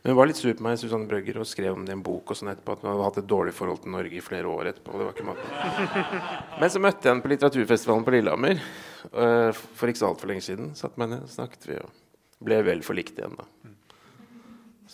[0.00, 2.04] Men hun var litt sur på meg, Susanne Brøgger, og skrev om det i en
[2.06, 4.48] bok og sånn etterpå, at hun hadde hatt et dårlig forhold til Norge i flere
[4.48, 4.94] år etterpå.
[4.96, 6.24] det var ikke maten.
[6.62, 10.46] Men så møtte jeg henne på litteraturfestivalen på Lillehammer uh, for ikke så altfor lenge
[10.46, 10.72] siden.
[10.78, 13.74] Satt meg ned, snakket vi, og ble vel forlikt igjen, da.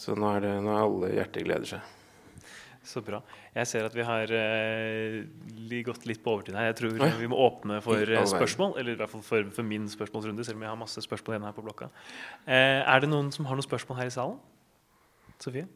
[0.00, 1.96] Så nå er, det, nå er alle hjerter gleder seg.
[2.80, 3.20] Så bra.
[3.52, 6.70] Jeg ser at vi har uh, gått litt på overtid her.
[6.70, 8.78] Jeg tror vi må åpne for uh, spørsmål.
[8.80, 11.48] Eller i hvert fall for, for, min spørsmålsrunde, selv om jeg har masse spørsmål igjen
[11.50, 11.90] her på blokka.
[12.46, 14.40] Uh, er det noen som har noen spørsmål her i salen?
[15.40, 15.68] Sofie?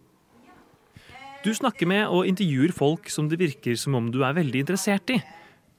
[1.45, 5.13] Du snakker med og intervjuer folk som det virker som om du er veldig interessert
[5.13, 5.21] i.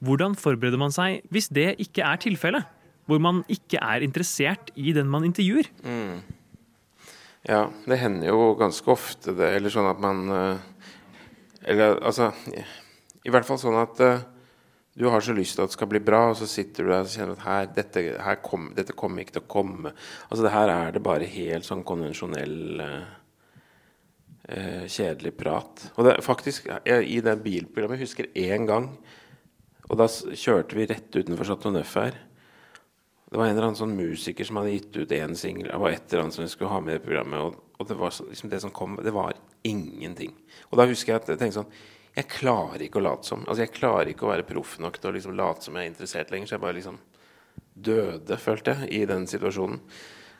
[0.05, 2.69] Hvordan forbereder man seg hvis det ikke er tilfellet?
[3.09, 5.71] Hvor man ikke er interessert i den man intervjuer?
[5.81, 6.21] Mm.
[7.49, 9.51] Ja, det hender jo ganske ofte det.
[9.57, 10.23] Eller sånn at man
[11.65, 12.31] eller altså
[13.25, 14.23] I hvert fall sånn at uh,
[14.95, 17.03] du har så lyst til at det skal bli bra, og så sitter du der
[17.03, 19.91] og kjenner at her, dette, her kom, dette kommer ikke til å komme.
[20.29, 23.09] Altså det Her er det bare helt sånn konvensjonell uh,
[24.53, 25.83] uh, kjedelig prat.
[25.97, 28.87] Og det, faktisk, jeg, i det bilprogrammet jeg husker én gang
[29.85, 32.15] Og da kjørte vi rett utenfor Chateau Neuf her.
[33.29, 35.71] Det var en eller annen sånn musiker som hadde gitt ut én singel.
[35.71, 37.41] Det var et eller annet som vi skulle ha med i programmet.
[37.41, 39.33] Og, og det, var så, liksom det som kom, det var
[39.65, 40.35] ingenting.
[40.69, 41.75] Og da husker jeg at jeg tenkte sånn
[42.15, 43.41] Jeg klarer ikke å late som.
[43.43, 45.91] Altså Jeg klarer ikke å være proff nok til å liksom late som jeg er
[45.91, 46.47] interessert lenger.
[46.47, 47.01] Så jeg bare liksom
[47.75, 49.81] døde, følte jeg, i den situasjonen.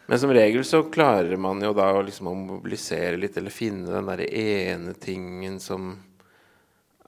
[0.06, 4.08] Men som regel så klarer man jo da å liksom mobilisere litt, eller finne den
[4.12, 5.96] derre ene tingen som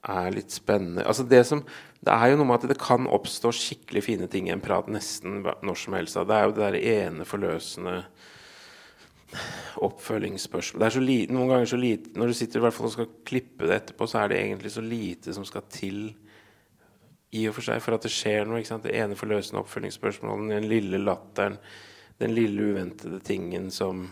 [0.06, 1.04] er litt spennende.
[1.08, 1.64] Altså det, som,
[2.04, 4.88] det er jo noe med at det kan oppstå skikkelig fine ting i en prat
[4.92, 6.18] nesten når som helst.
[6.18, 7.96] Det er jo det der ene forløsende
[9.84, 10.80] oppfølgingsspørsmål.
[10.80, 12.94] Det er så lite, noen ganger så lite Når du sitter i hvert fall og
[12.94, 16.00] skal klippe det etterpå, så er det egentlig så lite som skal til
[17.36, 18.62] i og for seg for at det skjer noe.
[18.64, 21.58] Det ene forløsende oppfølgingsspørsmålet, den lille latteren,
[22.22, 24.06] den lille uventede tingen som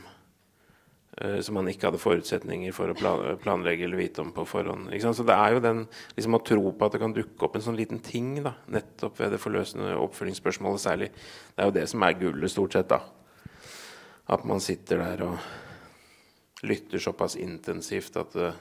[1.17, 2.97] som man ikke hadde forutsetninger for å
[3.41, 4.91] planlegge eller vite om på forhånd.
[5.01, 5.79] Så det er jo den
[6.13, 9.23] liksom å tro på at det kan dukke opp en sånn liten ting da, nettopp
[9.23, 11.09] ved det forløsende oppfølgingsspørsmålet særlig.
[11.55, 12.93] Det er jo det som er gullet, stort sett.
[12.93, 13.01] da.
[14.29, 18.53] At man sitter der og lytter såpass intensivt at det,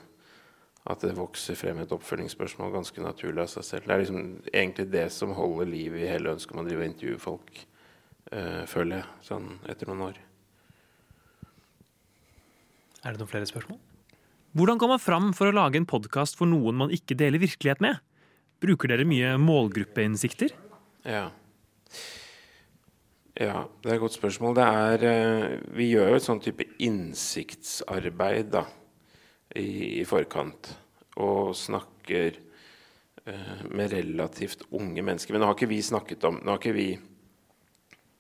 [0.85, 3.87] at det vokser frem et oppfølgingsspørsmål ganske naturlig av seg selv.
[3.87, 6.91] Det er liksom egentlig det som holder liv i hele ønsket om å drive og
[6.91, 7.59] intervjue folk,
[8.31, 10.23] øh, føler jeg, sånn etter noen år.
[13.05, 13.77] Er det noen flere spørsmål?
[14.57, 17.83] Hvordan går man fram for å lage en podkast for noen man ikke deler virkelighet
[17.83, 17.99] med?
[18.63, 20.55] Bruker dere mye målgruppeinnsikter?
[21.05, 21.27] Ja.
[23.35, 24.57] Ja, det er et godt spørsmål.
[24.63, 28.63] Er, uh, vi gjør jo et sånn type innsiktsarbeid da,
[29.53, 30.71] i, i forkant.
[31.19, 32.39] Og snakker
[33.27, 35.35] uh, med relativt unge mennesker.
[35.35, 36.89] Men nå har ikke vi snakket om Nå har ikke vi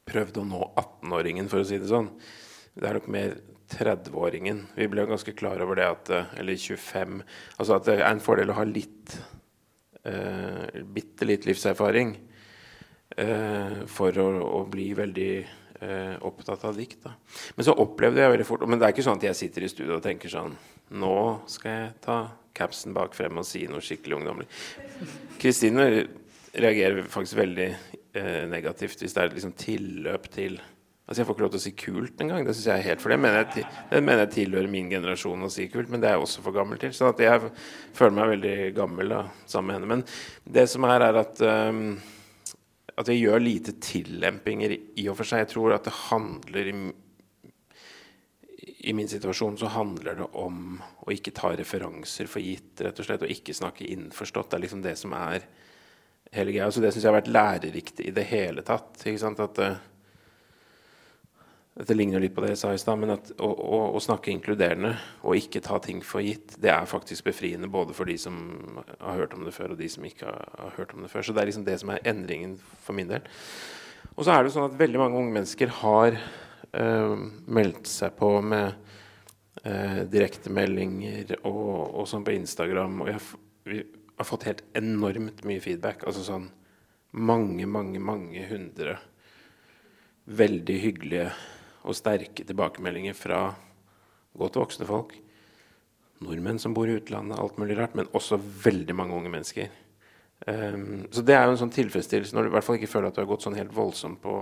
[0.05, 2.11] prøvd å nå 18-åringen, for å si det sånn.
[2.75, 3.39] Det er nok mer
[3.71, 4.65] 30-åringen.
[4.75, 7.21] Vi ble ganske klar over det at uh, Eller 25.
[7.57, 9.17] Altså at det er en fordel å ha litt
[10.05, 12.15] uh, Bitte litt livserfaring.
[13.15, 15.29] Uh, for å, å, bli veldig
[15.81, 17.05] uh, opptatt av dikt.
[17.05, 17.13] Da.
[17.55, 19.69] Men så opplevde jeg veldig fort Men det er ikke sånn at jeg sitter i
[19.71, 20.55] studio og tenker sånn
[20.99, 21.17] Nå
[21.51, 22.17] skal jeg ta
[22.55, 24.45] capsen bak frem og si noe skikkelig ungdommelig.
[25.41, 25.87] Kristine
[26.55, 27.67] reagerer faktisk veldig
[28.47, 30.55] negativt hvis det er liksom tilløp til
[31.05, 32.45] Altså Jeg får ikke lov til å si kult engang.
[32.47, 35.45] Det synes jeg er helt for det mener jeg, det mener jeg tilhører min generasjon
[35.45, 36.95] å si kult, men det er jeg også for gammel til.
[36.97, 37.51] Så jeg
[37.93, 39.91] føler meg veldig gammel da, sammen med henne.
[39.93, 41.87] Men det som er, er at um,
[42.95, 45.43] at jeg gjør lite tillempinger i og for seg.
[45.43, 46.75] Jeg tror at det handler i,
[48.87, 53.07] i min situasjon så handler det om å ikke ta referanser for gitt, rett og
[53.07, 54.51] slett, og ikke snakke innforstått.
[54.51, 55.43] Det er liksom det som er
[56.35, 56.69] hele greia.
[56.71, 58.95] Så det syns jeg har vært lærerikt i det hele tatt.
[59.03, 59.43] Ikke sant?
[59.43, 59.75] At uh,
[61.75, 64.31] dette ligner litt på det jeg sa i stad, men at å, å, å, snakke
[64.31, 64.93] inkluderende
[65.27, 68.37] og ikke ta ting for gitt, det er faktisk befriende både for de som
[69.01, 71.25] har hørt om det før, og de som ikke har, har hørt om det før.
[71.27, 72.53] Så det er liksom det som er endringen
[72.85, 73.27] for min del.
[74.15, 77.25] Og så er det sånn at veldig mange unge mennesker har øh,
[77.57, 78.71] meldt seg på med
[79.65, 83.01] øh, direktemeldinger og, og sånn på Instagram.
[83.03, 83.25] Og jeg,
[83.67, 83.81] vi
[84.15, 86.07] har fått helt enormt mye feedback.
[86.07, 86.47] Altså sånn
[87.19, 88.95] mange, mange, mange hundre
[90.25, 91.27] veldig hyggelige
[91.85, 93.39] og sterke tilbakemeldinger fra
[94.35, 95.13] godt voksne folk.
[96.25, 99.71] Nordmenn som bor i utlandet, alt mulig rart, men også veldig mange unge mennesker.
[100.47, 103.09] Um, så det er jo en sånn tilfredsstillelse når du i hvert fall ikke føler
[103.09, 104.35] at du har gått sånn helt voldsomt på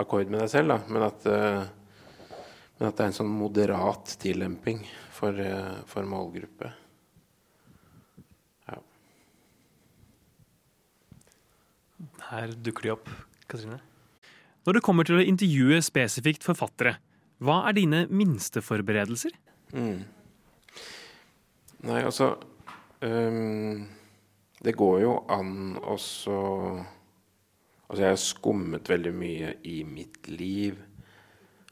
[0.00, 2.38] akkord med deg selv, da, men at, uh,
[2.78, 4.80] men at det er en sånn moderat tillemping
[5.12, 6.72] for, uh, for målgruppe.
[8.70, 8.80] Ja.
[12.32, 13.82] Her dukker de opp, Katrine.
[14.66, 16.96] Når det kommer til å intervjue spesifikt forfattere,
[17.42, 19.34] hva er dine minste forberedelser?
[19.74, 20.04] Mm.
[21.82, 22.34] Nei, altså
[23.00, 23.86] um,
[24.62, 26.36] Det går jo an å så
[27.92, 30.78] Altså, jeg har skummet veldig mye i mitt liv.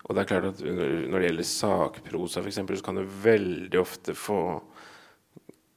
[0.05, 4.13] Og det er klart at når det gjelder sakprosa, f.eks., så kan du veldig ofte
[4.13, 4.41] få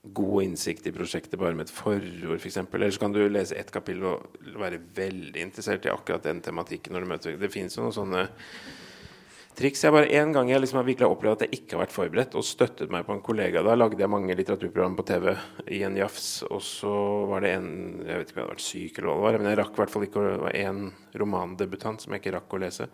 [0.04, 2.60] god innsikt i prosjektet bare med et forord, f.eks.
[2.68, 6.41] For Eller så kan du lese ett kapittel og være veldig interessert i akkurat den
[6.43, 6.93] tematikken.
[6.93, 8.26] når du møter Det fins jo noen sånne
[9.56, 9.84] triks.
[9.86, 12.36] Jeg bare En gang jeg liksom har virkelig opplevd at jeg ikke har vært forberedt,
[12.36, 13.64] og støttet meg på en kollega.
[13.64, 15.32] Da lagde jeg mange litteraturprogram på TV
[15.72, 16.93] i en jafs, og så
[17.32, 17.72] var det en
[18.04, 19.74] Jeg vet ikke om jeg hadde vært syk, eller hva det var, men jeg rakk
[19.74, 22.89] i hvert fall ikke Det var en romandebutant som jeg ikke rakk å lese,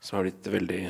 [0.00, 0.84] som har blitt veldig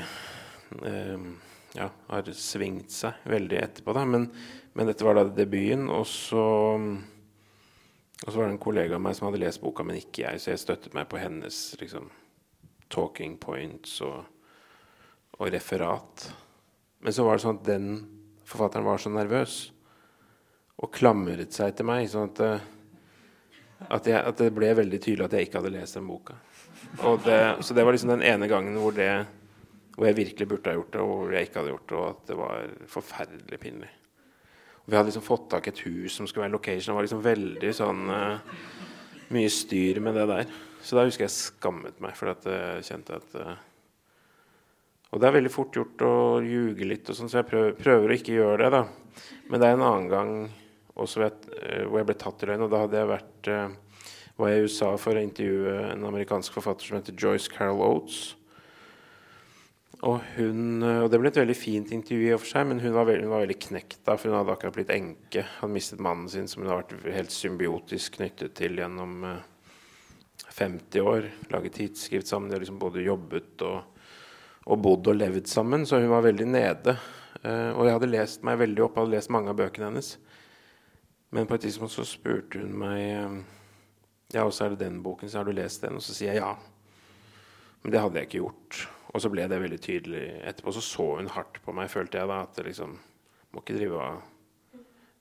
[0.86, 1.30] eh,
[1.72, 4.04] Ja, har svingt seg veldig etterpå, da.
[4.04, 4.28] Men
[4.72, 5.88] men dette var da debuten.
[5.92, 6.44] Og så,
[8.24, 10.40] og så var det en kollega av meg som hadde lest boka, men ikke jeg.
[10.40, 12.08] Så jeg støttet meg på hennes liksom,
[12.92, 14.22] talking points og,
[15.38, 16.30] og, referat.
[17.02, 17.92] Men så var det sånn at den
[18.48, 19.56] forfatteren var så nervøs
[20.82, 22.08] og klamret seg til meg.
[22.10, 22.40] sånn at,
[23.88, 26.38] at, jeg, at, det ble veldig tydelig at jeg ikke hadde lest den boka.
[27.24, 29.08] Det, så det var liksom den ene gangen hvor, det,
[29.94, 32.08] hvor jeg virkelig burde ha gjort det, og hvor jeg ikke hadde gjort det, og
[32.08, 33.92] at det var forferdelig pinlig.
[34.84, 36.90] Vi hadde liksom fått tak i et hus som skulle være location.
[36.90, 38.62] Det var liksom veldig sånn uh,
[39.34, 40.56] mye styr med det der.
[40.82, 43.52] Så da husker jeg skammet meg for at jeg kjente at uh,
[45.12, 48.10] Og det er veldig fort gjort å ljuge litt, og sånn, så jeg prøver, prøver,
[48.10, 48.80] å ikke gjøre det.
[48.80, 49.30] da.
[49.52, 50.34] Men det er en annen gang
[50.98, 53.54] også vet, uh, hvor jeg ble tatt i løgn, og da hadde jeg vært
[54.40, 58.32] var jeg i USA for å intervjue en amerikansk forfatter som heter Joyce Carol Oates.
[60.02, 62.94] Og, hun, og det ble et veldig fint intervju, i og for seg, men hun
[62.96, 65.44] var, veldig, hun var veldig knekt da, for hun hadde akkurat blitt enke.
[65.60, 69.22] Hadde mistet mannen sin, som hun har vært helt symbiotisk knyttet til gjennom
[70.52, 72.50] 50 år, laget tidsskrift sammen.
[72.50, 74.02] De har liksom både jobbet og,
[74.66, 76.96] og, bodd og levd sammen, så hun var veldig nede.
[77.42, 80.12] Uh, og jeg hadde lest meg veldig opp, hadde lest mange av bøkene hennes.
[81.32, 83.38] Men på et tidspunkt så spurte hun meg uh,
[84.32, 85.98] Ja, og så er det den boken, så har du lest den?
[85.98, 86.52] Og så sier jeg ja.
[87.82, 88.84] Men det hadde jeg ikke gjort.
[89.12, 90.74] Og så ble det veldig tydelig etterpå.
[90.74, 92.42] Så så hun hardt på meg, følte jeg da.
[92.46, 92.98] At det liksom
[93.52, 94.22] Må ikke drive og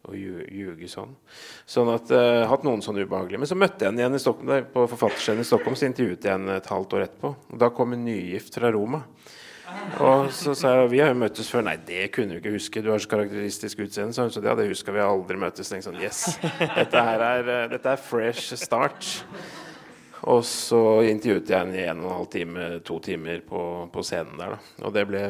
[0.08, 1.12] å ljuge sånn.
[1.70, 3.42] Sånn at jeg uh, hatt noen sånne ubehagelige.
[3.44, 6.38] Men så møtte jeg henne igjen i Stockholm, på forfatterscenen i Stockholm, så intervjuet jeg
[6.38, 7.34] henne et halvt år etterpå.
[7.54, 9.04] Og da kom en nygift fra Roma.
[10.04, 11.64] Og så sa jeg vi har jo møttes før.
[11.70, 12.84] Nei, det kunne du ikke huske.
[12.84, 14.16] Du har så karakteristisk utseende.
[14.16, 15.72] Så, hun sa ja, det huska vi aldri møttes.
[15.72, 16.26] Tenkte sånn, yes,
[16.60, 19.14] dette, her er, eh, dette er fresh start.
[20.30, 24.04] Og så intervjuet jeg henne i en og en halv time, to timer på, på
[24.06, 24.54] scenen der.
[24.54, 24.74] Da.
[24.86, 25.22] Og det ble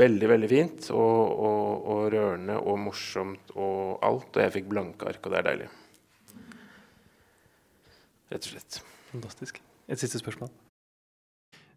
[0.00, 4.32] veldig, veldig fint og, og, og, rørende og morsomt og alt.
[4.34, 5.70] Og jeg fikk blanke ark, og det er deilig.
[8.34, 8.82] Rett og slett.
[9.12, 9.62] Fantastisk.
[9.90, 10.50] Et siste spørsmål.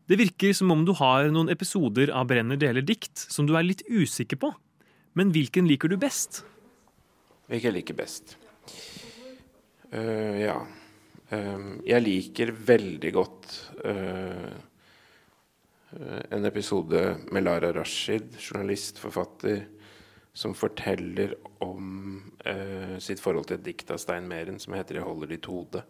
[0.09, 3.69] Det virker som om du har noen episoder av Brenner deler dikt som du er
[3.69, 4.49] litt usikker på.
[5.13, 6.41] Men hvilken liker du best?
[7.45, 8.39] Hvilken jeg liker best?
[9.93, 10.57] Uh, ja
[11.87, 13.53] jeg liker veldig godt
[13.85, 14.53] eh,
[16.29, 19.65] en episode med Lara Rashid, journalist, forfatter,
[20.33, 25.05] som forteller om uh, sitt forhold til et dikt av Stein Meren som heter 'Jeg
[25.05, 25.83] holder ditt hode'.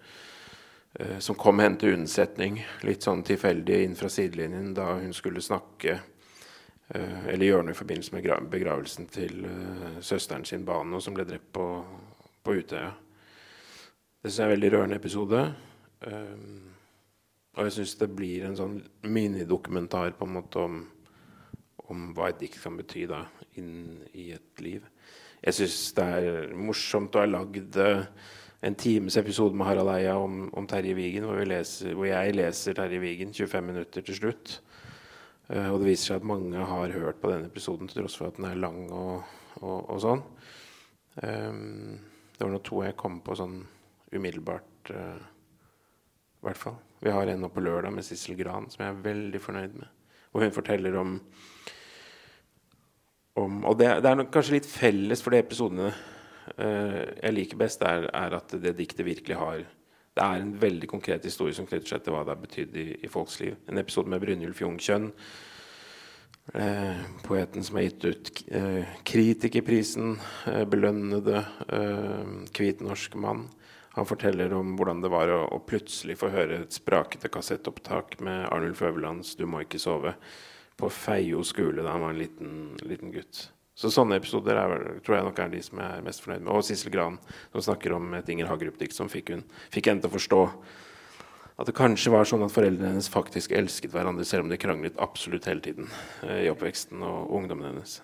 [1.00, 5.42] Uh, som kom henne til unnsetning, litt sånn tilfeldig inn fra sidelinjen, da hun skulle
[5.42, 6.00] snakke
[6.94, 9.48] eller gjøre noe i forbindelse med begravelsen til
[10.04, 11.64] søsteren sin Bano, som ble drept på,
[12.44, 12.92] på Utøya.
[14.24, 15.40] Det syns jeg er en veldig rørende episode.
[16.08, 16.60] Um,
[17.58, 20.78] og jeg syns det blir en sånn minidokumentar på en måte om,
[21.92, 23.26] om hva et dikt kan bety da,
[23.60, 24.86] inn i et liv.
[25.44, 28.06] Jeg syns det er morsomt å ha lagd uh,
[28.64, 33.04] en times episode med Harald Eia om, om Terje Vigen, hvor, hvor, jeg leser Terje
[33.04, 34.56] Vigen 25 minutter til slutt.
[35.52, 38.32] Uh, og det viser seg at mange har hørt på denne episoden til tross for
[38.32, 40.28] at den er lang og, og, og sånn.
[41.20, 41.98] Um,
[42.32, 43.66] det var nå to jeg kom på sånn
[44.18, 44.92] umiddelbart.
[44.92, 45.20] Uh,
[46.42, 46.80] I hvert fall.
[47.04, 49.92] Vi har en nå på lørdag med Sissel Gran som jeg er veldig fornøyd med.
[50.32, 51.14] Hvor hun forteller om,
[53.38, 57.86] om Og det, det, er kanskje litt felles for de episodene uh, jeg liker best,
[57.86, 59.64] er, er, at det diktet virkelig har
[60.14, 62.88] Det er en veldig konkret historie som knytter seg til hva det har betydd i,
[63.04, 63.56] i folks liv.
[63.68, 65.12] En episode med Brynjulf Jungkjønn.
[66.54, 71.46] Eh, poeten som har gitt ut eh, Kritikerprisen, eh, belønnede
[72.52, 73.46] hvit norsk mann.
[73.94, 78.48] Han forteller om hvordan det var å, å plutselig få høre et sprakete kassettopptak med
[78.50, 80.16] Arnulf Øverlands 'Du må ikke sove'
[80.78, 83.50] på Feio skole da han var en liten, liten gutt.
[83.78, 84.74] Så sånne episoder er,
[85.06, 86.54] tror jeg nok er de som jeg er mest fornøyd med.
[86.54, 87.20] Og Sissel Gran,
[87.54, 90.42] som snakker om et Inger Hagerup-dikt som fikk, hun, fikk henne til å forstå
[91.54, 94.98] at det kanskje var sånn at foreldrene hennes faktisk elsket hverandre, selv om de kranglet
[95.02, 95.90] absolutt hele tiden
[96.26, 98.00] eh, i oppveksten og ungdommen hennes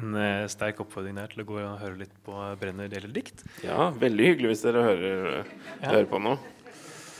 [0.00, 3.44] en uh, sterk oppfordring der til å gå og høre litt på Brenner deler dikt.
[3.64, 5.42] Ja, veldig hyggelig hvis dere hører,
[5.82, 5.90] ja.
[5.90, 6.40] hører på noe.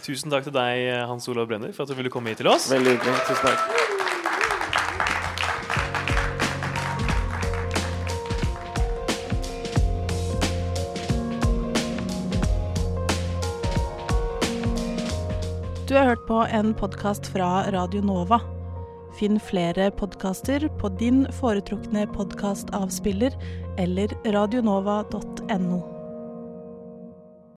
[0.03, 2.71] Tusen takk til deg, Hans Olav Brenner, for at du ville komme hit til oss.
[2.73, 3.19] Veldig hyggelig.
[3.29, 3.91] Tusen takk.
[15.93, 18.62] Du har hørt på en podkast fra Radio Nova.
[19.19, 23.37] Finn flere podkaster på din foretrukne podkastavspiller
[23.79, 25.92] eller radionova.no.